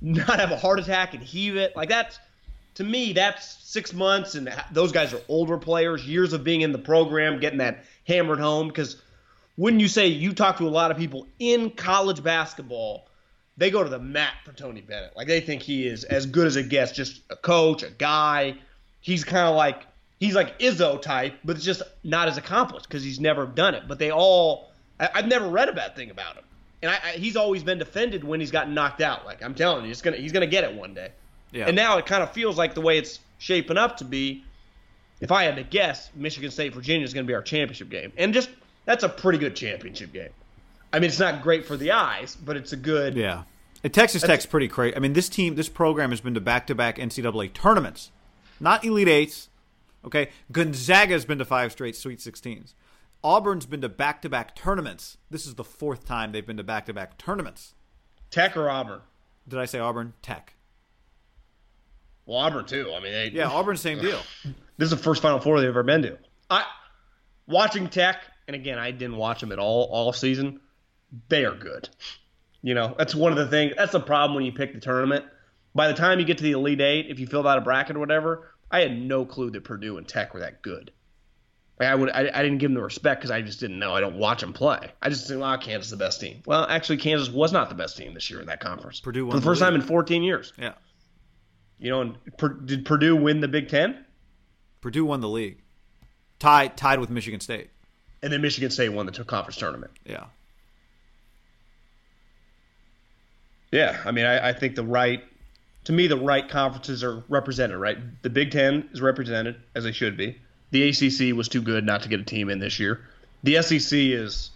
not 0.00 0.38
have 0.38 0.50
a 0.50 0.56
heart 0.56 0.78
attack 0.78 1.14
and 1.14 1.22
heave 1.22 1.56
it. 1.56 1.74
Like 1.74 1.88
that's 1.88 2.18
to 2.74 2.84
me, 2.84 3.12
that's 3.12 3.56
six 3.64 3.92
months, 3.92 4.34
and 4.34 4.52
those 4.72 4.92
guys 4.92 5.12
are 5.14 5.20
older 5.28 5.58
players, 5.58 6.06
years 6.06 6.32
of 6.32 6.42
being 6.42 6.62
in 6.62 6.72
the 6.72 6.78
program, 6.78 7.38
getting 7.38 7.58
that 7.58 7.84
hammered 8.06 8.40
home. 8.40 8.68
Because 8.68 9.00
wouldn't 9.56 9.80
you 9.80 9.88
say 9.88 10.08
you 10.08 10.32
talk 10.32 10.58
to 10.58 10.66
a 10.66 10.70
lot 10.70 10.90
of 10.90 10.96
people 10.96 11.26
in 11.38 11.70
college 11.70 12.22
basketball? 12.22 13.08
They 13.56 13.70
go 13.70 13.84
to 13.84 13.88
the 13.88 14.00
mat 14.00 14.34
for 14.44 14.52
Tony 14.52 14.80
Bennett. 14.80 15.16
Like 15.16 15.28
they 15.28 15.40
think 15.40 15.62
he 15.62 15.86
is 15.86 16.02
as 16.04 16.26
good 16.26 16.48
as 16.48 16.56
it 16.56 16.68
gets, 16.68 16.90
just 16.90 17.22
a 17.30 17.36
coach, 17.36 17.84
a 17.84 17.90
guy. 17.90 18.56
He's 19.04 19.22
kind 19.22 19.46
of 19.46 19.54
like 19.54 19.86
he's 20.18 20.34
like 20.34 20.58
Izzo 20.58 21.00
type, 21.00 21.34
but 21.44 21.56
it's 21.56 21.64
just 21.64 21.82
not 22.02 22.26
as 22.26 22.38
accomplished 22.38 22.88
because 22.88 23.04
he's 23.04 23.20
never 23.20 23.44
done 23.44 23.74
it. 23.74 23.82
But 23.86 23.98
they 23.98 24.10
all, 24.10 24.72
I, 24.98 25.10
have 25.12 25.28
never 25.28 25.46
read 25.46 25.68
a 25.68 25.74
bad 25.74 25.94
thing 25.94 26.08
about 26.08 26.36
him, 26.36 26.44
and 26.80 26.90
I, 26.90 26.94
I, 27.04 27.10
he's 27.10 27.36
always 27.36 27.62
been 27.62 27.78
defended 27.78 28.24
when 28.24 28.40
he's 28.40 28.50
gotten 28.50 28.72
knocked 28.72 29.02
out. 29.02 29.26
Like 29.26 29.42
I'm 29.42 29.54
telling 29.54 29.82
you, 29.82 29.88
he's 29.88 30.00
gonna 30.00 30.16
he's 30.16 30.32
gonna 30.32 30.46
get 30.46 30.64
it 30.64 30.74
one 30.74 30.94
day. 30.94 31.10
yeah. 31.52 31.66
And 31.66 31.76
now 31.76 31.98
it 31.98 32.06
kind 32.06 32.22
of 32.22 32.32
feels 32.32 32.56
like 32.56 32.72
the 32.74 32.80
way 32.80 32.96
it's 32.96 33.20
shaping 33.36 33.76
up 33.76 33.98
to 33.98 34.04
be. 34.04 34.42
If 35.20 35.30
I 35.30 35.44
had 35.44 35.56
to 35.56 35.62
guess, 35.62 36.10
Michigan 36.14 36.50
State 36.50 36.72
Virginia 36.74 37.04
is 37.04 37.14
going 37.14 37.24
to 37.24 37.28
be 37.28 37.34
our 37.34 37.42
championship 37.42 37.90
game, 37.90 38.10
and 38.16 38.32
just 38.32 38.48
that's 38.86 39.04
a 39.04 39.08
pretty 39.08 39.38
good 39.38 39.54
championship 39.54 40.14
game. 40.14 40.30
I 40.94 41.00
mean, 41.00 41.08
it's 41.08 41.18
not 41.18 41.42
great 41.42 41.66
for 41.66 41.76
the 41.76 41.92
eyes, 41.92 42.36
but 42.36 42.56
it's 42.56 42.72
a 42.72 42.76
good. 42.76 43.16
Yeah. 43.16 43.42
And 43.82 43.92
Texas 43.92 44.22
Tech's 44.22 44.46
pretty 44.46 44.68
crazy. 44.68 44.96
I 44.96 44.98
mean, 44.98 45.12
this 45.12 45.28
team, 45.28 45.56
this 45.56 45.68
program 45.68 46.10
has 46.10 46.22
been 46.22 46.34
to 46.34 46.40
back 46.40 46.66
to 46.68 46.74
back 46.74 46.96
NCAA 46.96 47.52
tournaments, 47.52 48.10
not 48.60 48.84
Elite 48.84 49.08
Eights. 49.08 49.48
Okay. 50.04 50.28
Gonzaga's 50.52 51.24
been 51.24 51.38
to 51.38 51.44
five 51.44 51.72
straight 51.72 51.96
Sweet 51.96 52.18
16s. 52.18 52.74
Auburn's 53.22 53.64
been 53.64 53.80
to 53.80 53.88
back 53.88 54.20
to 54.22 54.28
back 54.28 54.54
tournaments. 54.54 55.16
This 55.30 55.46
is 55.46 55.54
the 55.54 55.64
fourth 55.64 56.04
time 56.04 56.32
they've 56.32 56.46
been 56.46 56.58
to 56.58 56.62
back 56.62 56.86
to 56.86 56.92
back 56.92 57.16
tournaments. 57.16 57.74
Tech 58.30 58.56
or 58.56 58.68
Auburn? 58.68 59.00
Did 59.48 59.58
I 59.58 59.64
say 59.64 59.78
Auburn? 59.78 60.12
Tech. 60.20 60.54
Well, 62.26 62.38
Auburn 62.38 62.66
too. 62.66 62.92
I 62.94 63.00
mean, 63.00 63.12
they, 63.12 63.30
Yeah, 63.30 63.48
Auburn, 63.48 63.76
same 63.76 64.00
deal. 64.00 64.20
this 64.76 64.86
is 64.86 64.90
the 64.90 64.96
first 64.96 65.22
Final 65.22 65.40
Four 65.40 65.60
they've 65.60 65.68
ever 65.68 65.82
been 65.82 66.02
to. 66.02 66.18
I 66.50 66.64
watching 67.46 67.88
Tech, 67.88 68.22
and 68.46 68.54
again, 68.54 68.78
I 68.78 68.90
didn't 68.90 69.16
watch 69.16 69.40
them 69.40 69.52
at 69.52 69.58
all 69.58 69.84
all 69.90 70.12
season. 70.12 70.60
They 71.28 71.44
are 71.44 71.54
good. 71.54 71.88
You 72.62 72.74
know, 72.74 72.94
that's 72.96 73.14
one 73.14 73.32
of 73.32 73.38
the 73.38 73.46
things. 73.46 73.74
That's 73.76 73.92
the 73.92 74.00
problem 74.00 74.34
when 74.34 74.44
you 74.44 74.52
pick 74.52 74.72
the 74.74 74.80
tournament. 74.80 75.24
By 75.74 75.88
the 75.88 75.94
time 75.94 76.20
you 76.20 76.24
get 76.24 76.38
to 76.38 76.44
the 76.44 76.52
Elite 76.52 76.80
Eight, 76.80 77.06
if 77.08 77.18
you 77.18 77.26
filled 77.26 77.46
out 77.46 77.58
a 77.58 77.60
bracket 77.60 77.96
or 77.96 78.00
whatever, 78.00 78.52
I 78.70 78.80
had 78.80 78.98
no 78.98 79.24
clue 79.24 79.50
that 79.50 79.64
Purdue 79.64 79.98
and 79.98 80.06
Tech 80.06 80.34
were 80.34 80.40
that 80.40 80.62
good. 80.62 80.92
Like 81.80 81.88
I 81.88 81.94
would, 81.94 82.10
I, 82.10 82.30
I 82.32 82.42
didn't 82.42 82.58
give 82.58 82.70
them 82.70 82.74
the 82.74 82.82
respect 82.82 83.20
because 83.20 83.32
I 83.32 83.42
just 83.42 83.58
didn't 83.58 83.80
know. 83.80 83.92
I 83.92 84.00
don't 84.00 84.16
watch 84.16 84.40
them 84.40 84.52
play. 84.52 84.92
I 85.02 85.08
just 85.08 85.26
think, 85.26 85.42
oh, 85.42 85.58
Kansas 85.58 85.86
is 85.86 85.90
the 85.90 85.96
best 85.96 86.20
team. 86.20 86.42
Well, 86.46 86.64
actually, 86.68 86.98
Kansas 86.98 87.28
was 87.28 87.52
not 87.52 87.68
the 87.68 87.74
best 87.74 87.96
team 87.96 88.14
this 88.14 88.30
year 88.30 88.40
in 88.40 88.46
that 88.46 88.60
conference. 88.60 89.00
Purdue 89.00 89.26
won 89.26 89.32
for 89.32 89.36
the 89.36 89.40
the 89.40 89.44
first 89.44 89.60
time 89.60 89.74
in 89.74 89.82
14 89.82 90.22
years. 90.22 90.52
Yeah. 90.56 90.74
You 91.78 91.90
know, 91.90 92.00
and 92.02 92.18
Per- 92.38 92.60
did 92.60 92.84
Purdue 92.84 93.16
win 93.16 93.40
the 93.40 93.48
Big 93.48 93.68
Ten? 93.68 94.04
Purdue 94.80 95.04
won 95.04 95.20
the 95.20 95.28
league. 95.28 95.62
Tied 96.38 96.76
tied 96.76 97.00
with 97.00 97.10
Michigan 97.10 97.40
State. 97.40 97.70
And 98.22 98.32
then 98.32 98.40
Michigan 98.40 98.70
State 98.70 98.90
won 98.90 99.06
the 99.06 99.12
conference 99.12 99.56
tournament. 99.56 99.92
Yeah. 100.04 100.26
Yeah, 103.72 104.00
I 104.04 104.12
mean, 104.12 104.24
I, 104.24 104.50
I 104.50 104.52
think 104.52 104.76
the 104.76 104.84
right, 104.84 105.24
to 105.84 105.92
me, 105.92 106.06
the 106.06 106.16
right 106.16 106.48
conferences 106.48 107.04
are 107.04 107.22
represented. 107.28 107.76
Right, 107.78 107.98
the 108.22 108.30
Big 108.30 108.50
Ten 108.50 108.88
is 108.92 109.00
represented 109.00 109.56
as 109.74 109.84
they 109.84 109.92
should 109.92 110.16
be. 110.16 110.38
The 110.70 110.88
ACC 110.88 111.36
was 111.36 111.48
too 111.48 111.62
good 111.62 111.84
not 111.84 112.02
to 112.02 112.08
get 112.08 112.20
a 112.20 112.24
team 112.24 112.50
in 112.50 112.58
this 112.58 112.78
year. 112.80 113.06
The 113.42 113.62
SEC 113.62 113.98
is. 113.98 114.50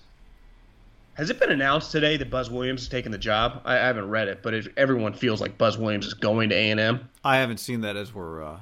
Has 1.14 1.30
it 1.30 1.40
been 1.40 1.50
announced 1.50 1.90
today 1.90 2.16
that 2.16 2.30
Buzz 2.30 2.48
Williams 2.48 2.82
is 2.82 2.88
taking 2.88 3.10
the 3.10 3.18
job? 3.18 3.62
I, 3.64 3.74
I 3.74 3.86
haven't 3.86 4.08
read 4.08 4.28
it, 4.28 4.40
but 4.42 4.54
it, 4.54 4.68
everyone 4.76 5.14
feels 5.14 5.40
like 5.40 5.58
Buzz 5.58 5.76
Williams 5.76 6.06
is 6.06 6.14
going 6.14 6.50
to 6.50 6.54
A 6.54 6.70
and 6.70 6.78
M. 6.78 7.08
I 7.24 7.38
haven't 7.38 7.58
seen 7.58 7.80
that 7.82 7.96
as 7.96 8.14
we're. 8.14 8.42
Uh... 8.42 8.60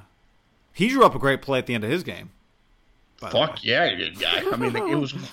He 0.73 0.89
drew 0.89 1.05
up 1.05 1.15
a 1.15 1.19
great 1.19 1.43
play 1.43 1.59
at 1.59 1.67
the 1.67 1.75
end 1.75 1.85
of 1.85 1.91
his 1.91 2.03
game. 2.03 2.31
by 3.21 3.31
the 3.31 3.39
way. 3.39 3.47
Fuck 3.47 3.65
yeah, 3.65 3.95
good 3.95 4.19
guy. 4.19 4.43
I 4.51 4.57
mean, 4.57 4.75
it 4.75 4.99
was. 4.99 5.15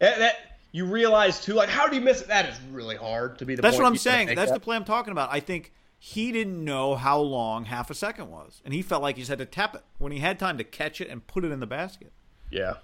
That, 0.00 0.18
that 0.18 0.36
you 0.72 0.86
realize 0.86 1.44
too, 1.44 1.52
like, 1.52 1.68
how 1.68 1.86
do 1.86 1.94
you 1.94 2.00
miss 2.00 2.22
it? 2.22 2.28
That 2.28 2.48
is 2.48 2.58
really 2.72 2.96
hard 2.96 3.38
to 3.40 3.44
be 3.44 3.54
the. 3.54 3.60
That's 3.60 3.76
what 3.76 3.84
I'm 3.84 3.98
saying. 3.98 4.28
That's 4.28 4.50
that. 4.50 4.54
the 4.54 4.60
play 4.60 4.76
I'm 4.76 4.84
talking 4.86 5.12
about. 5.12 5.28
I 5.30 5.40
think 5.40 5.72
he 6.02 6.32
didn't 6.32 6.64
know 6.64 6.94
how 6.94 7.20
long 7.20 7.66
half 7.66 7.90
a 7.90 7.94
second 7.94 8.30
was, 8.30 8.62
and 8.64 8.72
he 8.72 8.80
felt 8.80 9.02
like 9.02 9.16
he 9.16 9.20
just 9.20 9.28
had 9.28 9.38
to 9.38 9.44
tap 9.44 9.74
it 9.74 9.84
when 9.98 10.12
he 10.12 10.20
had 10.20 10.38
time 10.38 10.56
to 10.56 10.64
catch 10.64 10.98
it 10.98 11.10
and 11.10 11.26
put 11.26 11.44
it 11.44 11.52
in 11.52 11.60
the 11.60 11.66
basket. 11.66 12.10
Yeah. 12.50 12.76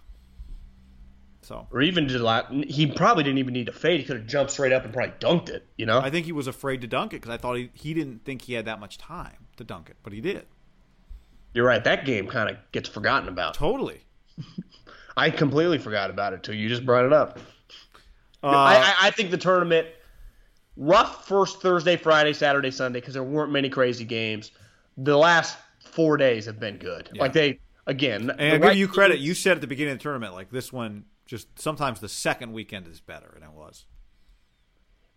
So 1.41 1.67
Or 1.71 1.81
even 1.81 2.09
just 2.09 2.23
like 2.23 2.47
he 2.51 2.87
probably 2.87 3.25
didn't 3.25 3.39
even 3.39 3.55
need 3.55 3.67
to 3.67 3.73
fade. 3.73 4.01
He 4.01 4.07
could 4.07 4.19
have 4.19 4.27
jumped 4.27 4.53
straight 4.53 4.73
up 4.73 4.85
and 4.85 4.93
probably 4.93 5.15
dunked 5.19 5.49
it. 5.49 5.67
You 5.79 5.87
know. 5.87 5.99
I 5.99 6.11
think 6.11 6.27
he 6.27 6.33
was 6.33 6.47
afraid 6.47 6.83
to 6.83 6.87
dunk 6.87 7.15
it 7.15 7.23
because 7.23 7.31
I 7.31 7.39
thought 7.39 7.57
he, 7.57 7.71
he 7.73 7.95
didn't 7.95 8.23
think 8.27 8.43
he 8.43 8.53
had 8.53 8.67
that 8.67 8.81
much 8.81 8.99
time 8.99 9.47
to 9.57 9.65
dunk 9.65 9.89
it, 9.89 9.97
but 10.03 10.13
he 10.13 10.21
did. 10.21 10.45
You're 11.55 11.65
right. 11.65 11.83
That 11.83 12.05
game 12.05 12.27
kind 12.27 12.51
of 12.51 12.59
gets 12.73 12.87
forgotten 12.87 13.31
about. 13.31 13.55
Totally. 13.55 14.03
I 15.17 15.31
completely 15.31 15.79
forgot 15.79 16.11
about 16.11 16.35
it 16.35 16.43
till 16.43 16.55
you 16.55 16.69
just 16.69 16.85
brought 16.85 17.07
it 17.07 17.15
up. 17.15 17.39
Uh, 18.43 18.49
I, 18.49 18.95
I 19.01 19.11
think 19.13 19.31
the 19.31 19.39
tournament 19.39 19.89
rough 20.77 21.27
first 21.27 21.61
Thursday, 21.61 21.97
Friday, 21.97 22.33
Saturday, 22.33 22.71
Sunday 22.71 23.01
because 23.01 23.15
there 23.15 23.23
weren't 23.23 23.53
many 23.53 23.69
crazy 23.69 24.05
games. 24.05 24.53
The 24.97 25.17
last 25.17 25.57
four 25.81 26.17
days 26.17 26.47
have 26.47 26.61
been 26.61 26.77
good. 26.77 27.11
Like 27.17 27.33
they 27.33 27.61
again. 27.87 28.31
and 28.39 28.63
the 28.63 28.67
I 28.67 28.71
give 28.71 28.79
you 28.79 28.89
credit. 28.89 29.19
You 29.19 29.35
said 29.35 29.57
at 29.57 29.61
the 29.61 29.67
beginning 29.67 29.93
of 29.93 29.99
the 29.99 30.03
tournament, 30.03 30.35
like 30.35 30.51
this 30.51 30.73
one, 30.73 31.05
just 31.27 31.59
sometimes 31.59 32.01
the 32.01 32.09
second 32.09 32.53
weekend 32.53 32.87
is 32.89 33.01
better, 33.01 33.33
and 33.35 33.45
it 33.45 33.53
was. 33.53 33.87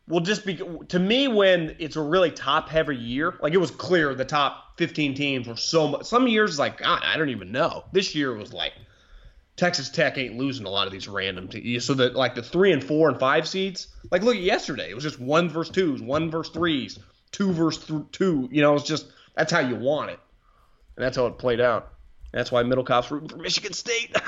Well, 0.07 0.21
just 0.21 0.43
be, 0.43 0.59
to 0.87 0.97
me, 0.97 1.27
when 1.27 1.75
it's 1.77 1.95
a 1.95 2.01
really 2.01 2.31
top 2.31 2.67
heavy 2.67 2.95
year, 2.95 3.35
like 3.43 3.53
it 3.53 3.57
was 3.57 3.69
clear 3.69 4.15
the 4.15 4.25
top 4.25 4.75
15 4.77 5.13
teams 5.13 5.47
were 5.47 5.55
so 5.55 5.87
much. 5.87 6.05
Some 6.05 6.27
years, 6.27 6.57
like, 6.57 6.79
God, 6.79 7.01
I 7.03 7.15
don't 7.15 7.29
even 7.29 7.51
know. 7.51 7.83
This 7.91 8.15
year 8.15 8.33
was 8.33 8.51
like 8.51 8.73
Texas 9.59 9.89
Tech 9.89 10.17
ain't 10.17 10.37
losing 10.37 10.65
a 10.65 10.69
lot 10.69 10.87
of 10.87 10.93
these 10.93 11.07
random 11.07 11.47
teams. 11.47 11.83
So 11.85 11.93
that, 11.95 12.15
like, 12.15 12.33
the 12.33 12.41
three 12.41 12.71
and 12.71 12.83
four 12.83 13.09
and 13.09 13.19
five 13.19 13.47
seeds, 13.47 13.87
like, 14.09 14.23
look 14.23 14.35
at 14.35 14.41
yesterday. 14.41 14.89
It 14.89 14.95
was 14.95 15.03
just 15.03 15.19
one 15.19 15.49
versus 15.49 15.73
twos, 15.73 16.01
one 16.01 16.31
versus 16.31 16.53
threes, 16.53 16.97
two 17.31 17.51
versus 17.51 17.85
th- 17.85 18.03
two. 18.11 18.47
You 18.51 18.61
know, 18.61 18.75
it's 18.75 18.85
just, 18.85 19.07
that's 19.35 19.51
how 19.51 19.59
you 19.59 19.75
want 19.75 20.11
it. 20.11 20.19
And 20.95 21.05
that's 21.05 21.17
how 21.17 21.27
it 21.27 21.37
played 21.37 21.59
out. 21.59 21.93
That's 22.31 22.51
why 22.51 22.63
Middlekauff's 22.63 23.11
rooting 23.11 23.29
for 23.29 23.37
Michigan 23.37 23.73
State. 23.73 24.15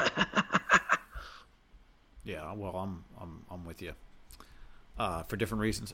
Yeah. 2.24 2.54
Well, 2.54 2.76
I'm 2.76 3.04
I'm 3.20 3.44
I'm 3.50 3.66
with 3.66 3.82
you. 3.82 3.94
Uh, 4.98 5.24
for 5.24 5.36
different 5.36 5.62
reasons. 5.62 5.94